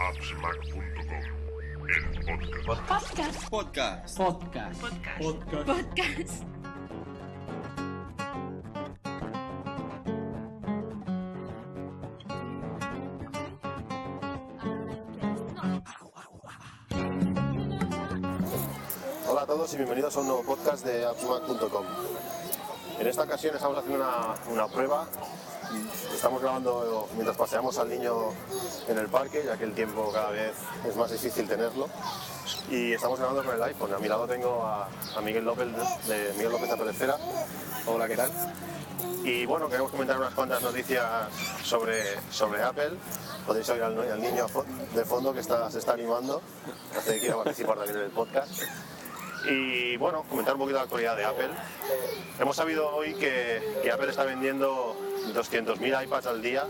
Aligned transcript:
appsmac.com, 0.00 0.80
el 1.88 2.64
podcast. 2.64 3.48
Podcast. 3.48 3.48
Podcast. 3.50 4.18
Podcast. 4.18 4.80
Podcast. 5.18 5.66
Podcast. 5.66 6.44
Hola 19.28 19.42
a 19.42 19.46
todos 19.46 19.74
y 19.74 19.76
bienvenidos 19.78 20.16
a 20.16 20.20
un 20.20 20.26
nuevo 20.28 20.42
podcast 20.44 20.86
de 20.86 21.04
appsmac.com. 21.06 21.84
En 23.00 23.06
esta 23.06 23.24
ocasión 23.24 23.56
estamos 23.56 23.78
haciendo 23.78 24.04
una, 24.04 24.34
una 24.48 24.68
prueba. 24.68 25.08
Estamos 26.14 26.40
grabando 26.40 27.08
mientras 27.12 27.36
paseamos 27.36 27.76
al 27.78 27.88
niño 27.88 28.14
en 28.88 28.98
el 28.98 29.08
parque, 29.08 29.42
ya 29.44 29.56
que 29.56 29.64
el 29.64 29.74
tiempo 29.74 30.10
cada 30.12 30.30
vez 30.30 30.52
es 30.86 30.96
más 30.96 31.10
difícil 31.10 31.46
tenerlo. 31.46 31.88
Y 32.70 32.92
estamos 32.92 33.18
grabando 33.18 33.44
con 33.44 33.54
el 33.54 33.62
iPhone. 33.62 33.94
A 33.94 33.98
mi 33.98 34.08
lado 34.08 34.26
tengo 34.26 34.62
a, 34.64 34.88
Miguel 35.22 35.44
López 35.44 35.68
de 36.06 36.32
Miguel 36.34 36.52
López 36.52 36.70
Apelecera. 36.70 37.16
Hola, 37.86 38.08
¿qué 38.08 38.16
tal? 38.16 38.30
Y 39.24 39.46
bueno, 39.46 39.68
queremos 39.68 39.90
comentar 39.90 40.16
unas 40.16 40.34
cuantas 40.34 40.62
noticias 40.62 41.04
sobre, 41.62 42.02
sobre 42.30 42.62
Apple. 42.62 42.92
Podéis 43.46 43.68
oír 43.68 43.82
al, 43.82 44.20
niño 44.20 44.46
de 44.94 45.04
fondo 45.04 45.34
que 45.34 45.42
se 45.42 45.78
está 45.78 45.92
animando. 45.92 46.40
Hace 46.96 47.14
que 47.14 47.20
quiera 47.20 47.36
participar 47.36 47.76
también 47.76 47.98
en 47.98 48.04
el 48.04 48.10
podcast. 48.10 48.62
Y 49.48 49.96
bueno, 49.98 50.24
comentar 50.28 50.54
un 50.54 50.60
poquito 50.60 50.78
la 50.78 50.84
actualidad 50.84 51.16
de 51.16 51.24
Apple. 51.24 51.50
Hemos 52.40 52.56
sabido 52.56 52.94
hoy 52.94 53.14
que 53.14 53.90
Apple 53.92 54.10
está 54.10 54.24
vendiendo 54.24 54.96
200.000 55.34 56.04
iPads 56.04 56.26
al 56.26 56.42
día 56.42 56.64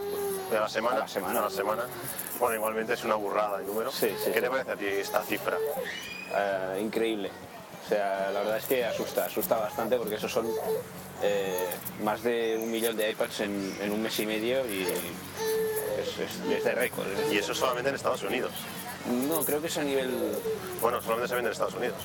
de 0.50 0.58
la 0.60 0.68
semana. 0.68 0.96
A 0.96 1.00
la 1.00 1.08
semana. 1.08 1.38
A 1.40 1.42
la 1.44 1.50
semana. 1.50 1.82
Bueno, 2.38 2.54
igualmente 2.56 2.94
es 2.94 3.04
una 3.04 3.14
burrada 3.16 3.58
el 3.60 3.66
número. 3.66 3.90
Sí, 3.92 4.14
sí, 4.24 4.30
¿Qué 4.32 4.40
te 4.40 4.48
parece 4.50 4.70
a 4.72 4.76
ti 4.76 4.86
esta 4.86 5.22
cifra? 5.22 5.56
Eh, 6.34 6.80
increíble. 6.82 7.30
O 7.84 7.88
sea, 7.88 8.30
la 8.32 8.40
verdad 8.40 8.58
es 8.58 8.64
que 8.66 8.84
asusta, 8.84 9.24
asusta 9.24 9.56
bastante 9.56 9.96
porque 9.96 10.16
esos 10.16 10.30
son 10.30 10.46
eh, 11.22 11.66
más 12.02 12.22
de 12.22 12.58
un 12.60 12.70
millón 12.70 12.96
de 12.96 13.10
iPads 13.10 13.40
en, 13.40 13.76
en 13.80 13.92
un 13.92 14.02
mes 14.02 14.18
y 14.20 14.26
medio 14.26 14.64
y 14.68 14.82
es, 14.82 16.18
es- 16.18 16.40
es 16.58 16.64
de 16.64 16.72
récord. 16.72 17.06
es 17.26 17.32
Y 17.32 17.38
eso 17.38 17.54
solamente 17.54 17.88
en 17.88 17.96
Estados 17.96 18.22
Unidos. 18.22 18.52
No, 19.26 19.42
creo 19.42 19.60
que 19.60 19.68
es 19.68 19.78
a 19.78 19.82
nivel... 19.84 20.10
Bueno, 20.82 21.00
solamente 21.00 21.28
se 21.28 21.34
vende 21.34 21.48
en 21.48 21.52
Estados 21.52 21.74
Unidos. 21.74 21.96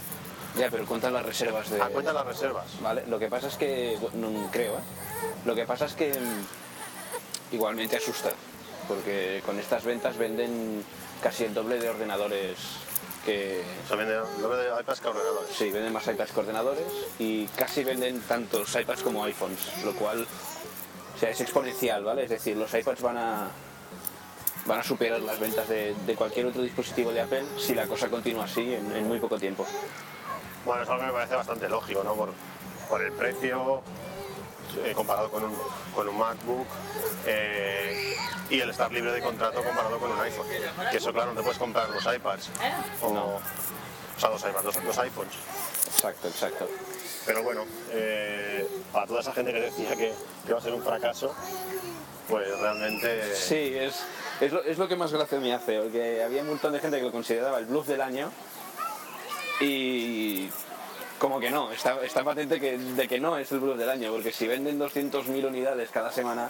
Ya, 0.57 0.69
pero 0.69 0.85
cuentan 0.85 1.13
las 1.13 1.25
reservas 1.25 1.69
de... 1.69 1.81
A 1.81 1.87
cuenta 1.87 2.13
las 2.13 2.25
reservas. 2.25 2.65
Vale, 2.81 3.03
lo 3.07 3.17
que 3.17 3.27
pasa 3.27 3.47
es 3.47 3.55
que... 3.55 3.97
No, 4.13 4.49
creo, 4.51 4.73
¿eh? 4.73 4.81
Lo 5.45 5.55
que 5.55 5.65
pasa 5.65 5.85
es 5.85 5.93
que 5.93 6.11
mm, 6.11 7.55
igualmente 7.55 7.97
asusta, 7.97 8.31
porque 8.87 9.41
con 9.45 9.59
estas 9.59 9.83
ventas 9.83 10.17
venden 10.17 10.83
casi 11.21 11.45
el 11.45 11.53
doble 11.53 11.79
de 11.79 11.89
ordenadores 11.89 12.57
que, 13.25 13.63
Se 13.87 13.95
vende 13.95 14.15
el 14.15 14.41
doble 14.41 14.57
de 14.57 14.81
iPads 14.81 14.99
que 14.99 15.07
ordenadores. 15.07 15.55
Sí, 15.55 15.71
venden 15.71 15.93
más 15.93 16.07
iPads 16.07 16.31
que 16.31 16.39
ordenadores 16.39 16.85
y 17.19 17.45
casi 17.47 17.83
venden 17.83 18.21
tantos 18.21 18.75
iPads 18.75 19.01
como 19.01 19.23
iPhones, 19.23 19.83
lo 19.85 19.93
cual 19.93 20.27
o 21.15 21.19
sea, 21.19 21.29
es 21.29 21.41
exponencial, 21.41 22.03
¿vale? 22.03 22.23
Es 22.23 22.29
decir, 22.29 22.57
los 22.57 22.73
iPads 22.73 23.01
van 23.01 23.17
a, 23.17 23.47
van 24.65 24.79
a 24.79 24.83
superar 24.83 25.21
las 25.21 25.39
ventas 25.39 25.67
de, 25.69 25.95
de 26.05 26.15
cualquier 26.15 26.47
otro 26.47 26.61
dispositivo 26.61 27.11
de 27.11 27.21
Apple 27.21 27.43
si 27.57 27.73
la 27.73 27.87
cosa 27.87 28.09
continúa 28.09 28.45
así 28.45 28.73
en, 28.73 28.91
en 28.91 29.07
muy 29.07 29.19
poco 29.19 29.39
tiempo. 29.39 29.65
Bueno, 30.65 30.83
es 30.83 30.89
algo 30.89 31.01
que 31.01 31.07
me 31.07 31.13
parece 31.13 31.35
bastante 31.35 31.67
lógico, 31.67 32.03
¿no? 32.03 32.13
Por, 32.15 32.29
por 32.89 33.01
el 33.01 33.11
precio 33.11 33.81
eh, 34.83 34.93
comparado 34.95 35.29
con 35.29 35.43
un, 35.43 35.53
con 35.93 36.07
un 36.07 36.17
MacBook 36.17 36.67
eh, 37.25 38.15
y 38.49 38.59
el 38.59 38.69
estar 38.69 38.91
libre 38.91 39.11
de 39.11 39.21
contrato 39.21 39.61
comparado 39.63 39.99
con 39.99 40.11
un 40.11 40.19
iPhone. 40.21 40.47
Que 40.89 40.97
eso, 40.97 41.11
claro, 41.11 41.31
no 41.31 41.37
te 41.37 41.43
puedes 41.43 41.59
comprar 41.59 41.89
los 41.89 42.05
iPads 42.05 42.49
o, 43.01 43.07
o 43.07 43.39
sea, 44.17 44.29
los 44.29 44.41
iPads, 44.41 44.63
los, 44.63 44.83
los 44.83 44.97
iPhones. 44.99 45.33
Exacto, 45.87 46.27
exacto. 46.27 46.69
Pero 47.25 47.43
bueno, 47.43 47.65
eh, 47.91 48.67
para 48.91 49.07
toda 49.07 49.21
esa 49.21 49.33
gente 49.33 49.53
que 49.53 49.61
decía 49.61 49.95
que, 49.95 50.13
que 50.45 50.53
va 50.53 50.59
a 50.59 50.61
ser 50.61 50.73
un 50.73 50.83
fracaso, 50.83 51.33
pues 52.27 52.59
realmente... 52.59 53.35
Sí, 53.35 53.75
es, 53.75 54.03
es, 54.41 54.51
lo, 54.51 54.63
es 54.63 54.77
lo 54.77 54.87
que 54.87 54.95
más 54.95 55.11
gracia 55.11 55.39
me 55.39 55.53
hace, 55.53 55.79
porque 55.79 56.23
había 56.23 56.41
un 56.41 56.49
montón 56.49 56.73
de 56.73 56.79
gente 56.79 56.97
que 56.97 57.03
lo 57.03 57.11
consideraba 57.11 57.59
el 57.59 57.65
bluff 57.65 57.87
del 57.87 58.01
año 58.01 58.29
y 59.59 60.49
como 61.17 61.39
que 61.39 61.49
no, 61.49 61.71
está, 61.71 62.03
está 62.03 62.23
patente 62.23 62.59
que, 62.59 62.77
de 62.77 63.07
que 63.07 63.19
no 63.19 63.37
es 63.37 63.51
el 63.51 63.59
bluff 63.59 63.77
del 63.77 63.89
año, 63.89 64.11
porque 64.11 64.31
si 64.31 64.47
venden 64.47 64.79
200.000 64.79 65.47
unidades 65.47 65.89
cada 65.89 66.11
semana, 66.11 66.49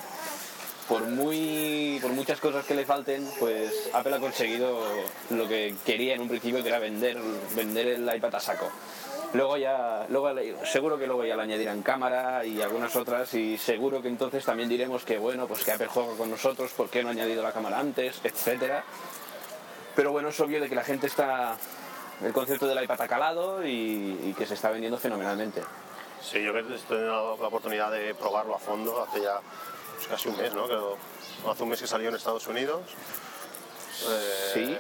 por, 0.87 1.03
muy, 1.03 1.99
por 2.01 2.11
muchas 2.11 2.39
cosas 2.39 2.65
que 2.65 2.73
le 2.73 2.85
falten, 2.85 3.27
pues 3.39 3.89
Apple 3.93 4.15
ha 4.15 4.19
conseguido 4.19 4.81
lo 5.29 5.47
que 5.47 5.75
quería 5.85 6.15
en 6.15 6.21
un 6.21 6.29
principio, 6.29 6.61
que 6.61 6.69
era 6.69 6.79
vender, 6.79 7.17
vender 7.55 7.87
el 7.87 8.15
iPad 8.15 8.35
a 8.35 8.39
saco. 8.39 8.69
Luego 9.33 9.57
ya, 9.57 10.05
luego, 10.09 10.29
seguro 10.63 10.97
que 10.99 11.07
luego 11.07 11.25
ya 11.25 11.35
le 11.35 11.41
añadirán 11.41 11.81
cámara 11.81 12.45
y 12.45 12.61
algunas 12.61 12.95
otras 12.95 13.33
y 13.33 13.57
seguro 13.57 14.01
que 14.01 14.07
entonces 14.07 14.45
también 14.45 14.69
diremos 14.69 15.03
que 15.03 15.17
bueno, 15.17 15.47
pues 15.47 15.63
que 15.63 15.71
Apple 15.71 15.87
juega 15.87 16.15
con 16.15 16.29
nosotros, 16.29 16.71
¿por 16.73 16.89
qué 16.89 17.01
no 17.01 17.09
ha 17.09 17.13
añadido 17.13 17.41
la 17.41 17.51
cámara 17.51 17.79
antes? 17.79 18.21
etcétera. 18.23 18.83
Pero 19.95 20.11
bueno, 20.11 20.29
es 20.29 20.39
obvio 20.39 20.61
de 20.61 20.69
que 20.69 20.75
la 20.75 20.83
gente 20.83 21.07
está, 21.07 21.57
el 22.25 22.33
concepto 22.33 22.67
del 22.67 22.83
iPad 22.83 23.01
ha 23.01 23.07
calado 23.07 23.65
y, 23.65 24.19
y 24.23 24.33
que 24.37 24.45
se 24.45 24.53
está 24.53 24.69
vendiendo 24.71 24.97
fenomenalmente. 24.97 25.61
Sí, 26.21 26.41
yo 26.43 26.53
que 26.53 26.59
estoy 26.59 26.77
teniendo 26.87 27.37
la 27.39 27.47
oportunidad 27.47 27.91
de 27.91 28.15
probarlo 28.15 28.55
a 28.55 28.59
fondo 28.59 29.03
hace 29.03 29.21
ya 29.21 29.39
pues, 29.95 30.07
casi 30.07 30.29
un 30.29 30.37
mes, 30.37 30.53
¿no? 30.53 30.65
Creo, 30.65 30.97
hace 31.49 31.63
un 31.63 31.69
mes 31.69 31.81
que 31.81 31.87
salió 31.87 32.09
en 32.09 32.15
Estados 32.15 32.47
Unidos. 32.47 32.81
Eh, 34.09 34.51
Sí. 34.53 34.77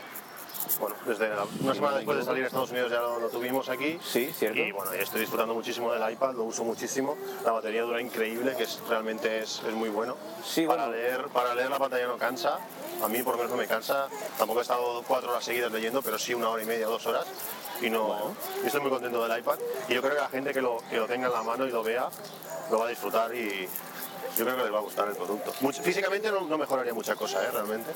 Bueno, 0.79 0.95
desde 1.05 1.29
la- 1.29 1.45
una 1.61 1.73
semana 1.75 1.97
después 1.97 2.17
de 2.17 2.23
salir 2.23 2.39
en 2.41 2.47
Estados 2.47 2.71
Unidos 2.71 2.91
ya 2.91 2.99
lo, 3.01 3.19
lo 3.19 3.29
tuvimos 3.29 3.69
aquí. 3.69 3.99
Sí, 4.03 4.31
cierto. 4.37 4.59
Y 4.59 4.71
bueno, 4.71 4.91
estoy 4.93 5.21
disfrutando 5.21 5.53
muchísimo 5.53 5.91
del 5.93 6.11
iPad, 6.11 6.33
lo 6.33 6.43
uso 6.43 6.63
muchísimo. 6.63 7.15
La 7.45 7.51
batería 7.51 7.83
dura 7.83 8.01
increíble, 8.01 8.55
que 8.55 8.63
es, 8.63 8.79
realmente 8.89 9.39
es, 9.39 9.61
es 9.67 9.73
muy 9.73 9.89
bueno. 9.89 10.15
Sí, 10.43 10.65
para, 10.65 10.87
bueno. 10.87 10.97
leer, 10.97 11.27
para 11.27 11.53
leer 11.55 11.69
la 11.69 11.79
pantalla 11.79 12.07
no 12.07 12.17
cansa. 12.17 12.59
A 13.03 13.07
mí 13.07 13.21
por 13.21 13.33
lo 13.33 13.37
menos 13.37 13.51
no 13.51 13.57
me 13.57 13.67
cansa. 13.67 14.07
Tampoco 14.37 14.59
he 14.59 14.61
estado 14.63 15.03
cuatro 15.07 15.31
horas 15.31 15.43
seguidas 15.45 15.71
leyendo, 15.71 16.01
pero 16.01 16.17
sí 16.17 16.33
una 16.33 16.49
hora 16.49 16.63
y 16.63 16.65
media, 16.65 16.87
dos 16.87 17.05
horas. 17.05 17.25
Y 17.81 17.89
no, 17.89 18.35
estoy 18.65 18.81
muy 18.81 18.89
contento 18.89 19.25
del 19.27 19.39
iPad. 19.39 19.59
Y 19.89 19.93
yo 19.93 20.01
creo 20.01 20.15
que 20.15 20.21
la 20.21 20.29
gente 20.29 20.53
que 20.53 20.61
lo, 20.61 20.77
que 20.89 20.97
lo 20.97 21.05
tenga 21.07 21.27
en 21.27 21.33
la 21.33 21.43
mano 21.43 21.65
y 21.67 21.71
lo 21.71 21.83
vea, 21.83 22.07
lo 22.71 22.79
va 22.79 22.85
a 22.85 22.89
disfrutar 22.89 23.33
y 23.35 23.67
yo 24.37 24.45
creo 24.45 24.57
que 24.57 24.63
les 24.63 24.73
va 24.73 24.77
a 24.79 24.81
gustar 24.81 25.07
el 25.07 25.15
producto. 25.15 25.53
Mucho- 25.61 25.81
físicamente 25.83 26.29
no, 26.31 26.41
no 26.41 26.57
mejoraría 26.57 26.93
mucha 26.93 27.15
cosa, 27.15 27.43
¿eh? 27.43 27.49
realmente. 27.51 27.91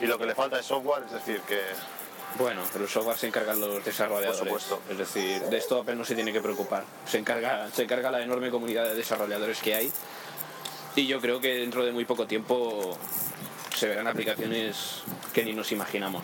Y 0.00 0.06
lo 0.06 0.18
que 0.18 0.26
le 0.26 0.34
falta 0.34 0.58
es 0.58 0.66
software, 0.66 1.04
es 1.06 1.12
decir, 1.12 1.40
que 1.42 1.60
Bueno, 2.38 2.62
pero 2.72 2.84
el 2.84 2.90
software 2.90 3.16
se 3.18 3.26
encargan 3.26 3.60
los 3.60 3.84
desarrolladores. 3.84 4.38
Por 4.38 4.60
supuesto. 4.60 4.80
Es 4.90 4.98
decir, 4.98 5.42
de 5.42 5.56
esto 5.58 5.80
Apple 5.80 5.96
no 5.96 6.04
se 6.04 6.14
tiene 6.14 6.32
que 6.32 6.40
preocupar. 6.40 6.84
Se 7.06 7.18
encarga, 7.18 7.68
se 7.70 7.82
encarga 7.82 8.10
la 8.10 8.22
enorme 8.22 8.50
comunidad 8.50 8.84
de 8.84 8.94
desarrolladores 8.94 9.58
que 9.60 9.74
hay. 9.74 9.92
Y 10.96 11.06
yo 11.06 11.20
creo 11.20 11.40
que 11.40 11.54
dentro 11.54 11.84
de 11.84 11.92
muy 11.92 12.04
poco 12.04 12.26
tiempo 12.26 12.96
se 13.76 13.86
verán 13.88 14.06
aplicaciones 14.06 15.02
que 15.32 15.44
ni 15.44 15.52
nos 15.52 15.72
imaginamos. 15.72 16.22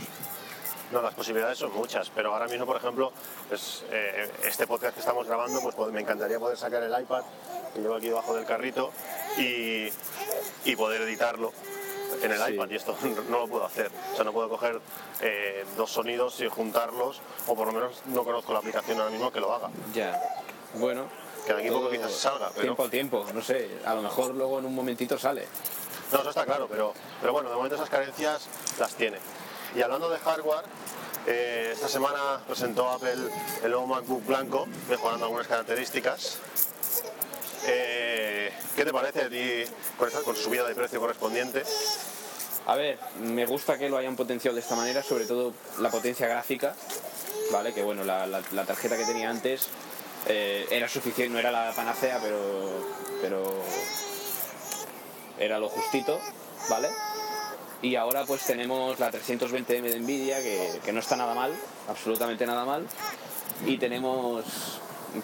No, 0.93 1.03
las 1.03 1.13
posibilidades 1.15 1.59
son 1.59 1.73
muchas, 1.75 2.11
pero 2.15 2.33
ahora 2.33 2.47
mismo, 2.49 2.65
por 2.65 2.77
ejemplo, 2.77 3.13
pues, 3.49 3.85
eh, 3.91 4.31
este 4.45 4.67
podcast 4.67 4.95
que 4.95 5.01
estamos 5.01 5.27
grabando, 5.27 5.61
pues, 5.61 5.93
me 5.93 6.01
encantaría 6.01 6.39
poder 6.39 6.57
sacar 6.57 6.83
el 6.83 6.99
iPad 7.03 7.23
que 7.75 7.81
llevo 7.81 7.97
aquí 7.97 8.09
debajo 8.09 8.35
del 8.35 8.47
carrito 8.47 8.91
y, 9.37 9.89
y 10.65 10.77
poder 10.77 11.03
editarlo 11.03 11.53
en 12.23 12.33
el 12.33 12.43
Sí. 12.43 12.55
iPad 12.55 12.71
y 12.71 12.77
esto 12.77 12.97
no 13.29 13.41
lo 13.41 13.49
puedo 13.49 13.67
hacer. 13.67 13.91
O 14.13 14.17
sea, 14.17 14.25
no 14.25 14.33
puedo 14.33 14.49
coger 14.49 14.81
eh, 15.21 15.67
dos 15.77 15.91
sonidos 15.93 16.41
y 16.41 16.49
juntarlos, 16.49 17.21
o 17.47 17.55
por 17.55 17.67
lo 17.67 17.73
menos 17.75 18.01
no 18.07 18.25
conozco 18.25 18.55
la 18.55 18.61
aplicación 18.61 18.99
ahora 18.99 19.11
mismo 19.11 19.31
que 19.31 19.41
lo 19.41 19.53
haga. 19.55 19.69
Ya. 19.93 20.19
Bueno. 20.75 21.05
Que 21.47 21.53
de 21.53 21.61
aquí 21.61 21.71
poco 21.71 21.91
quizás 21.91 22.13
salga, 22.13 22.49
pero- 22.51 22.63
Tiempo 22.63 22.83
al 22.85 22.91
tiempo, 22.91 23.27
no 23.35 23.43
sé. 23.43 23.79
A 23.85 23.95
lo 23.95 24.01
mejor 24.03 24.35
luego 24.35 24.59
en 24.59 24.65
un 24.67 24.75
momentito 24.75 25.19
sale. 25.19 25.47
No, 26.13 26.21
eso 26.21 26.31
está 26.31 26.47
claro, 26.47 26.67
pero, 26.71 26.95
pero 27.21 27.35
bueno, 27.35 27.51
de 27.51 27.57
momento 27.57 27.77
esas 27.77 27.91
carencias 27.91 28.49
las 28.79 28.95
tiene. 28.95 29.19
Y 29.75 29.83
hablando 29.83 30.09
de 30.11 30.19
hardware, 30.19 30.65
eh, 31.27 31.71
esta 31.75 31.89
semana 31.89 32.41
presentó 32.47 32.89
Apple 32.89 33.15
el 33.63 33.71
nuevo 33.71 33.87
MacBook 33.87 34.25
blanco, 34.27 34.67
mejorando 34.89 35.27
algunas 35.27 35.47
características. 35.47 36.39
Eh, 37.67 38.53
¿Qué 38.75 38.85
te 38.85 38.93
parece 38.93 39.23
a 39.23 39.29
ti 39.29 39.65
con, 39.99 40.09
esta- 40.09 40.23
con 40.23 40.35
su 40.37 40.45
subida 40.45 40.65
de 40.67 40.75
precio 40.75 41.01
correspondiente? 41.01 41.63
A 42.67 42.77
ver, 42.77 42.99
me 43.21 43.47
gusta 43.47 43.79
que 43.79 43.89
lo 43.89 43.97
hayan 43.97 44.17
potenciado 44.17 44.55
de 44.55 44.61
esta 44.61 44.77
manera, 44.77 45.03
sobre 45.03 45.27
todo 45.27 45.53
la 45.81 45.91
potencia 45.91 46.27
gráfica, 46.29 46.75
¿vale? 47.51 47.73
Que 47.73 47.83
bueno, 47.83 48.05
la 48.05 48.65
tarjeta 48.67 48.97
que 48.97 49.05
tenía 49.05 49.31
antes 49.31 49.69
eh, 50.27 50.67
era 50.71 50.89
suficiente, 50.89 51.33
no 51.33 51.39
era 51.39 51.51
la 51.51 51.73
panacea, 51.75 52.19
pero, 52.23 52.39
pero 53.23 53.55
era 55.39 55.59
lo 55.59 55.69
justito, 55.69 56.19
¿vale? 56.69 56.89
Y 57.81 57.95
ahora 57.95 58.25
pues 58.27 58.45
tenemos 58.45 58.99
la 58.99 59.11
320M 59.11 59.83
de 59.83 60.01
Nvidia, 60.01 60.43
que, 60.43 60.81
que 60.85 60.93
no 60.93 61.01
está 61.01 61.17
nada 61.17 61.35
mal, 61.35 61.53
absolutamente 61.89 62.45
nada 62.47 62.65
mal. 62.65 62.85
Y 63.67 63.79
tenemos, 63.79 64.45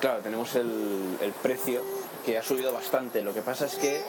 claro, 0.01 0.21
tenemos 0.21 0.55
el, 0.55 1.19
el 1.21 1.33
precio 1.33 1.83
que 2.25 2.39
ha 2.39 2.43
subido 2.43 2.73
bastante. 2.73 3.23
Lo 3.23 3.35
que 3.35 3.43
pasa 3.43 3.67
es 3.67 3.75
que 3.75 4.03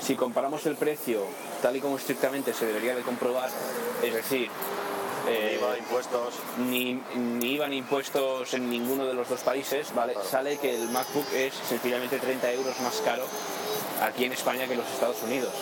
si 0.00 0.14
comparamos 0.14 0.64
el 0.66 0.76
precio 0.76 1.24
tal 1.62 1.76
y 1.76 1.80
como 1.80 1.96
estrictamente 1.96 2.54
se 2.54 2.66
debería 2.66 2.94
de 2.94 3.02
comprobar, 3.02 3.50
es 4.02 4.14
decir, 4.14 4.48
eh, 5.28 5.58
IVA, 5.58 5.78
impuestos. 5.78 6.34
ni, 6.58 7.02
ni 7.16 7.54
IVA 7.54 7.68
ni 7.68 7.78
impuestos 7.78 8.54
en 8.54 8.70
ninguno 8.70 9.04
de 9.06 9.14
los 9.14 9.28
dos 9.28 9.40
países, 9.40 9.94
¿vale? 9.94 10.14
Sale 10.30 10.58
que 10.58 10.74
el 10.74 10.88
MacBook 10.90 11.26
es 11.34 11.54
sencillamente 11.68 12.18
30 12.18 12.52
euros 12.52 12.80
más 12.80 13.00
caro 13.04 13.24
aquí 14.02 14.24
en 14.24 14.32
España 14.32 14.66
que 14.66 14.74
en 14.74 14.78
los 14.78 14.90
Estados 14.90 15.22
Unidos. 15.22 15.52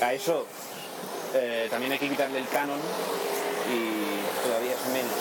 A 0.00 0.12
eso 0.12 0.46
eh, 1.34 1.68
también 1.70 1.92
hay 1.92 1.98
que 1.98 2.08
quitarle 2.08 2.38
el 2.38 2.48
canon 2.48 2.78
y 2.78 4.46
todavía 4.46 4.72
es 4.72 4.86
menos. 4.92 5.14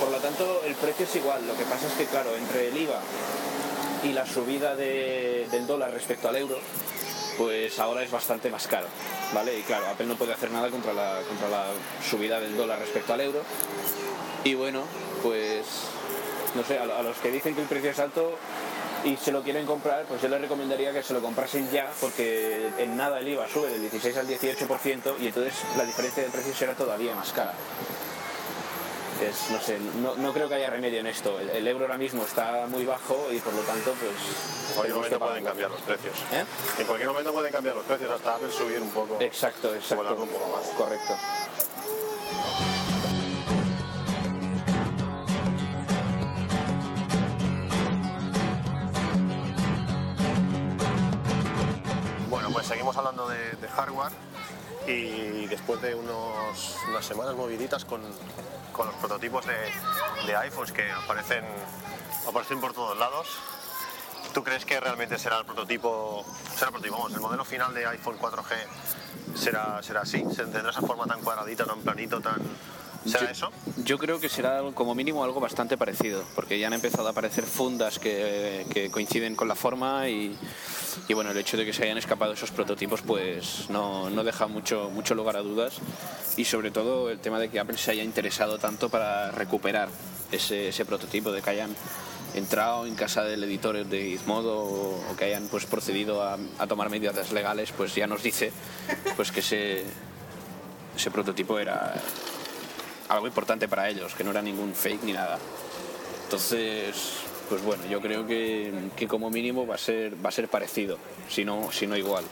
Por 0.00 0.10
lo 0.10 0.18
tanto, 0.18 0.62
el 0.64 0.74
precio 0.76 1.04
es 1.04 1.16
igual. 1.16 1.46
Lo 1.46 1.54
que 1.56 1.64
pasa 1.64 1.86
es 1.86 1.92
que, 1.94 2.06
claro, 2.06 2.34
entre 2.36 2.68
el 2.68 2.76
IVA 2.76 3.00
y 4.04 4.12
la 4.12 4.26
subida 4.26 4.74
de- 4.76 5.46
del 5.50 5.66
dólar 5.66 5.92
respecto 5.92 6.28
al 6.28 6.36
euro, 6.36 6.58
pues 7.36 7.78
ahora 7.78 8.02
es 8.02 8.10
bastante 8.10 8.48
más 8.50 8.66
caro, 8.66 8.86
¿vale? 9.34 9.58
Y 9.58 9.62
claro, 9.62 9.86
Apple 9.88 10.06
no 10.06 10.16
puede 10.16 10.32
hacer 10.32 10.50
nada 10.50 10.68
contra 10.70 10.92
la, 10.94 11.20
contra 11.28 11.48
la 11.48 11.66
subida 12.08 12.40
del 12.40 12.56
dólar 12.56 12.78
respecto 12.78 13.12
al 13.12 13.20
euro. 13.20 13.42
Y 14.44 14.54
bueno, 14.54 14.82
pues 15.22 15.64
no 16.54 16.64
sé, 16.64 16.78
a 16.78 17.02
los 17.02 17.16
que 17.18 17.30
dicen 17.30 17.54
que 17.54 17.60
el 17.62 17.68
precio 17.68 17.90
es 17.90 17.98
alto 17.98 18.36
y 19.04 19.16
se 19.16 19.32
lo 19.32 19.42
quieren 19.42 19.66
comprar, 19.66 20.04
pues 20.04 20.20
yo 20.22 20.28
les 20.28 20.40
recomendaría 20.40 20.92
que 20.92 21.02
se 21.02 21.14
lo 21.14 21.20
comprasen 21.20 21.70
ya, 21.70 21.90
porque 22.00 22.68
en 22.78 22.96
nada 22.96 23.18
el 23.20 23.28
IVA 23.28 23.48
sube 23.48 23.68
del 23.68 23.80
16 23.82 24.16
al 24.16 24.28
18% 24.28 25.14
y 25.20 25.26
entonces 25.26 25.54
la 25.76 25.84
diferencia 25.84 26.22
de 26.22 26.28
precio 26.30 26.54
será 26.54 26.74
todavía 26.74 27.14
más 27.14 27.32
cara. 27.32 27.54
Es, 29.20 29.50
no 29.50 29.60
sé, 29.60 29.78
no, 30.02 30.14
no 30.16 30.32
creo 30.32 30.48
que 30.48 30.54
haya 30.54 30.70
remedio 30.70 31.00
en 31.00 31.06
esto. 31.06 31.38
El, 31.38 31.50
el 31.50 31.68
euro 31.68 31.84
ahora 31.84 31.98
mismo 31.98 32.24
está 32.24 32.66
muy 32.68 32.86
bajo 32.86 33.28
y 33.30 33.38
por 33.38 33.52
lo 33.52 33.60
tanto, 33.60 33.92
pues. 33.92 34.12
En 34.70 34.74
cualquier 34.76 34.96
momento 34.96 35.18
pueden 35.18 35.44
cambiar 35.44 35.70
los 35.70 35.80
precios. 35.82 36.14
¿Eh? 36.32 36.44
En 36.78 36.86
cualquier 36.86 37.10
momento 37.10 37.32
pueden 37.34 37.52
cambiar 37.52 37.76
los 37.76 37.84
precios, 37.84 38.10
hasta 38.10 38.36
Apple 38.36 38.50
subir 38.50 38.80
un 38.80 38.90
poco. 38.90 39.18
Exacto, 39.20 39.74
exacto. 39.74 40.14
Un 40.14 40.28
poco 40.28 40.56
más. 40.56 40.66
Correcto. 40.68 41.14
Seguimos 52.90 53.06
hablando 53.06 53.28
de, 53.28 53.68
hardware 53.68 54.12
y 54.84 55.46
después 55.46 55.80
de 55.80 55.94
unos, 55.94 56.76
unas 56.88 57.06
semanas 57.06 57.36
moviditas 57.36 57.84
con, 57.84 58.00
con 58.72 58.88
los 58.88 58.96
prototipos 58.96 59.46
de, 59.46 59.54
de 60.26 60.36
iPhones 60.36 60.72
que 60.72 60.90
aparecen, 60.90 61.44
aparecen 62.28 62.60
por 62.60 62.72
todos 62.72 62.98
lados, 62.98 63.28
¿tú 64.34 64.42
crees 64.42 64.64
que 64.64 64.80
realmente 64.80 65.20
será 65.20 65.38
el 65.38 65.44
prototipo, 65.44 66.24
será 66.52 66.66
el 66.66 66.72
prototipo, 66.72 67.06
el 67.06 67.20
modelo 67.20 67.44
final 67.44 67.72
de 67.74 67.86
iPhone 67.86 68.18
4G 68.18 69.36
será, 69.36 69.80
será 69.84 70.00
así? 70.00 70.24
¿Se 70.34 70.44
tendrá 70.46 70.70
esa 70.70 70.80
forma 70.80 71.06
tan 71.06 71.20
cuadradita, 71.20 71.64
tan 71.66 71.82
planito, 71.82 72.20
tan... 72.20 72.40
¿Será 73.06 73.24
Yo- 73.26 73.30
eso? 73.30 73.50
Yo 73.84 73.98
creo 73.98 74.20
que 74.20 74.28
será 74.28 74.60
como 74.74 74.94
mínimo 74.94 75.24
algo 75.24 75.40
bastante 75.40 75.76
parecido, 75.78 76.22
porque 76.34 76.58
ya 76.58 76.66
han 76.66 76.74
empezado 76.74 77.08
a 77.08 77.10
aparecer 77.12 77.44
fundas 77.44 77.98
que, 77.98 78.66
que 78.72 78.90
coinciden 78.90 79.34
con 79.36 79.48
la 79.48 79.54
forma 79.54 80.08
y, 80.08 80.36
y 81.08 81.14
bueno, 81.14 81.30
el 81.30 81.36
hecho 81.38 81.56
de 81.56 81.64
que 81.64 81.72
se 81.72 81.84
hayan 81.84 81.96
escapado 81.98 82.32
esos 82.34 82.50
prototipos 82.50 83.00
pues 83.02 83.70
no, 83.70 84.10
no 84.10 84.22
deja 84.22 84.46
mucho, 84.48 84.90
mucho 84.90 85.14
lugar 85.14 85.36
a 85.36 85.40
dudas 85.40 85.74
y 86.36 86.44
sobre 86.44 86.70
todo 86.70 87.10
el 87.10 87.18
tema 87.20 87.38
de 87.38 87.48
que 87.48 87.58
Apple 87.58 87.78
se 87.78 87.90
haya 87.92 88.04
interesado 88.04 88.58
tanto 88.58 88.88
para 88.90 89.30
recuperar 89.30 89.88
ese, 90.30 90.68
ese 90.68 90.84
prototipo, 90.84 91.32
de 91.32 91.40
que 91.42 91.50
hayan 91.50 91.74
entrado 92.34 92.86
en 92.86 92.94
casa 92.94 93.24
del 93.24 93.42
editor 93.44 93.84
de 93.86 94.10
Gizmodo 94.10 94.58
o, 94.58 95.02
o 95.10 95.16
que 95.16 95.24
hayan 95.24 95.48
pues 95.48 95.64
procedido 95.66 96.22
a, 96.22 96.36
a 96.58 96.66
tomar 96.66 96.88
medidas 96.90 97.32
legales, 97.32 97.72
pues 97.72 97.94
ya 97.94 98.06
nos 98.06 98.22
dice 98.22 98.52
pues 99.16 99.32
que 99.32 99.40
ese, 99.40 99.84
ese 100.96 101.10
prototipo 101.10 101.58
era 101.58 101.94
algo 103.10 103.26
importante 103.26 103.68
para 103.68 103.88
ellos, 103.88 104.14
que 104.14 104.24
no 104.24 104.30
era 104.30 104.40
ningún 104.40 104.74
fake 104.74 105.02
ni 105.02 105.12
nada. 105.12 105.38
Entonces, 106.24 106.94
pues 107.48 107.62
bueno, 107.62 107.84
yo 107.86 108.00
creo 108.00 108.26
que, 108.26 108.72
que 108.96 109.08
como 109.08 109.30
mínimo 109.30 109.66
va 109.66 109.74
a 109.74 109.78
ser 109.78 110.14
va 110.24 110.28
a 110.28 110.32
ser 110.32 110.48
parecido, 110.48 110.96
si 111.28 111.44
no, 111.44 111.68
igual. 111.96 112.24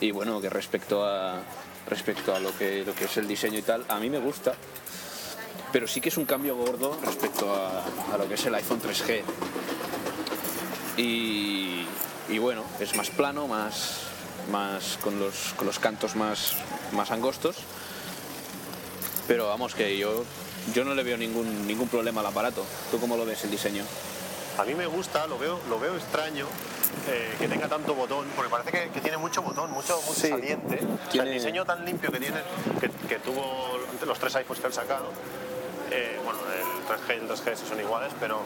Y 0.00 0.10
bueno, 0.10 0.40
que 0.40 0.50
respecto 0.50 1.06
a 1.06 1.40
respecto 1.88 2.34
a 2.34 2.40
lo 2.40 2.56
que 2.58 2.84
lo 2.84 2.94
que 2.94 3.04
es 3.04 3.16
el 3.16 3.28
diseño 3.28 3.58
y 3.58 3.62
tal, 3.62 3.84
a 3.88 3.98
mí 4.00 4.10
me 4.10 4.18
gusta, 4.18 4.54
pero 5.72 5.86
sí 5.86 6.00
que 6.00 6.08
es 6.08 6.16
un 6.16 6.24
cambio 6.24 6.56
gordo 6.56 6.98
respecto 7.04 7.54
a, 7.54 7.84
a 8.12 8.18
lo 8.18 8.28
que 8.28 8.34
es 8.34 8.44
el 8.46 8.54
iPhone 8.56 8.82
3G. 8.82 9.22
Y, 10.96 11.86
y 12.28 12.38
bueno, 12.38 12.64
es 12.80 12.96
más 12.96 13.10
plano, 13.10 13.46
más, 13.46 14.00
más 14.50 14.98
con, 15.00 15.20
los, 15.20 15.54
con 15.56 15.68
los 15.68 15.78
cantos 15.78 16.16
más, 16.16 16.54
más 16.92 17.12
angostos. 17.12 17.56
Pero 19.28 19.46
vamos, 19.46 19.74
que 19.76 19.96
yo, 19.96 20.24
yo 20.74 20.84
no 20.84 20.94
le 20.94 21.02
veo 21.04 21.16
ningún, 21.16 21.66
ningún 21.66 21.86
problema 21.88 22.20
al 22.22 22.26
aparato. 22.26 22.64
¿Tú 22.90 22.98
cómo 22.98 23.16
lo 23.16 23.24
ves 23.24 23.44
el 23.44 23.50
diseño? 23.52 23.84
A 24.58 24.64
mí 24.64 24.74
me 24.74 24.86
gusta, 24.86 25.26
lo 25.28 25.38
veo, 25.38 25.60
lo 25.68 25.78
veo 25.78 25.94
extraño 25.96 26.46
eh, 27.08 27.34
que 27.38 27.46
tenga 27.46 27.68
tanto 27.68 27.94
botón, 27.94 28.26
porque 28.34 28.50
parece 28.50 28.72
que, 28.72 28.88
que 28.90 29.00
tiene 29.00 29.16
mucho 29.18 29.40
botón, 29.42 29.70
mucho, 29.70 30.00
mucho 30.02 30.18
Sí. 30.20 30.28
saliente. 30.30 30.76
O 30.82 30.96
sea, 31.02 31.08
Tiene- 31.10 31.28
el 31.28 31.34
diseño 31.34 31.64
tan 31.64 31.84
limpio 31.84 32.10
que 32.10 32.18
tiene, 32.18 32.38
que, 32.80 32.90
que 33.06 33.18
tuvo 33.20 33.78
los 34.04 34.18
tres 34.18 34.34
iPhones 34.36 34.60
que 34.60 34.66
han 34.66 34.72
sacado, 34.72 35.10
eh, 35.92 36.18
bueno, 36.24 36.40
el 36.52 36.86
3G 36.88 37.16
y 37.16 37.20
el 37.20 37.28
3GS 37.28 37.68
son 37.68 37.78
iguales, 37.80 38.10
pero 38.18 38.40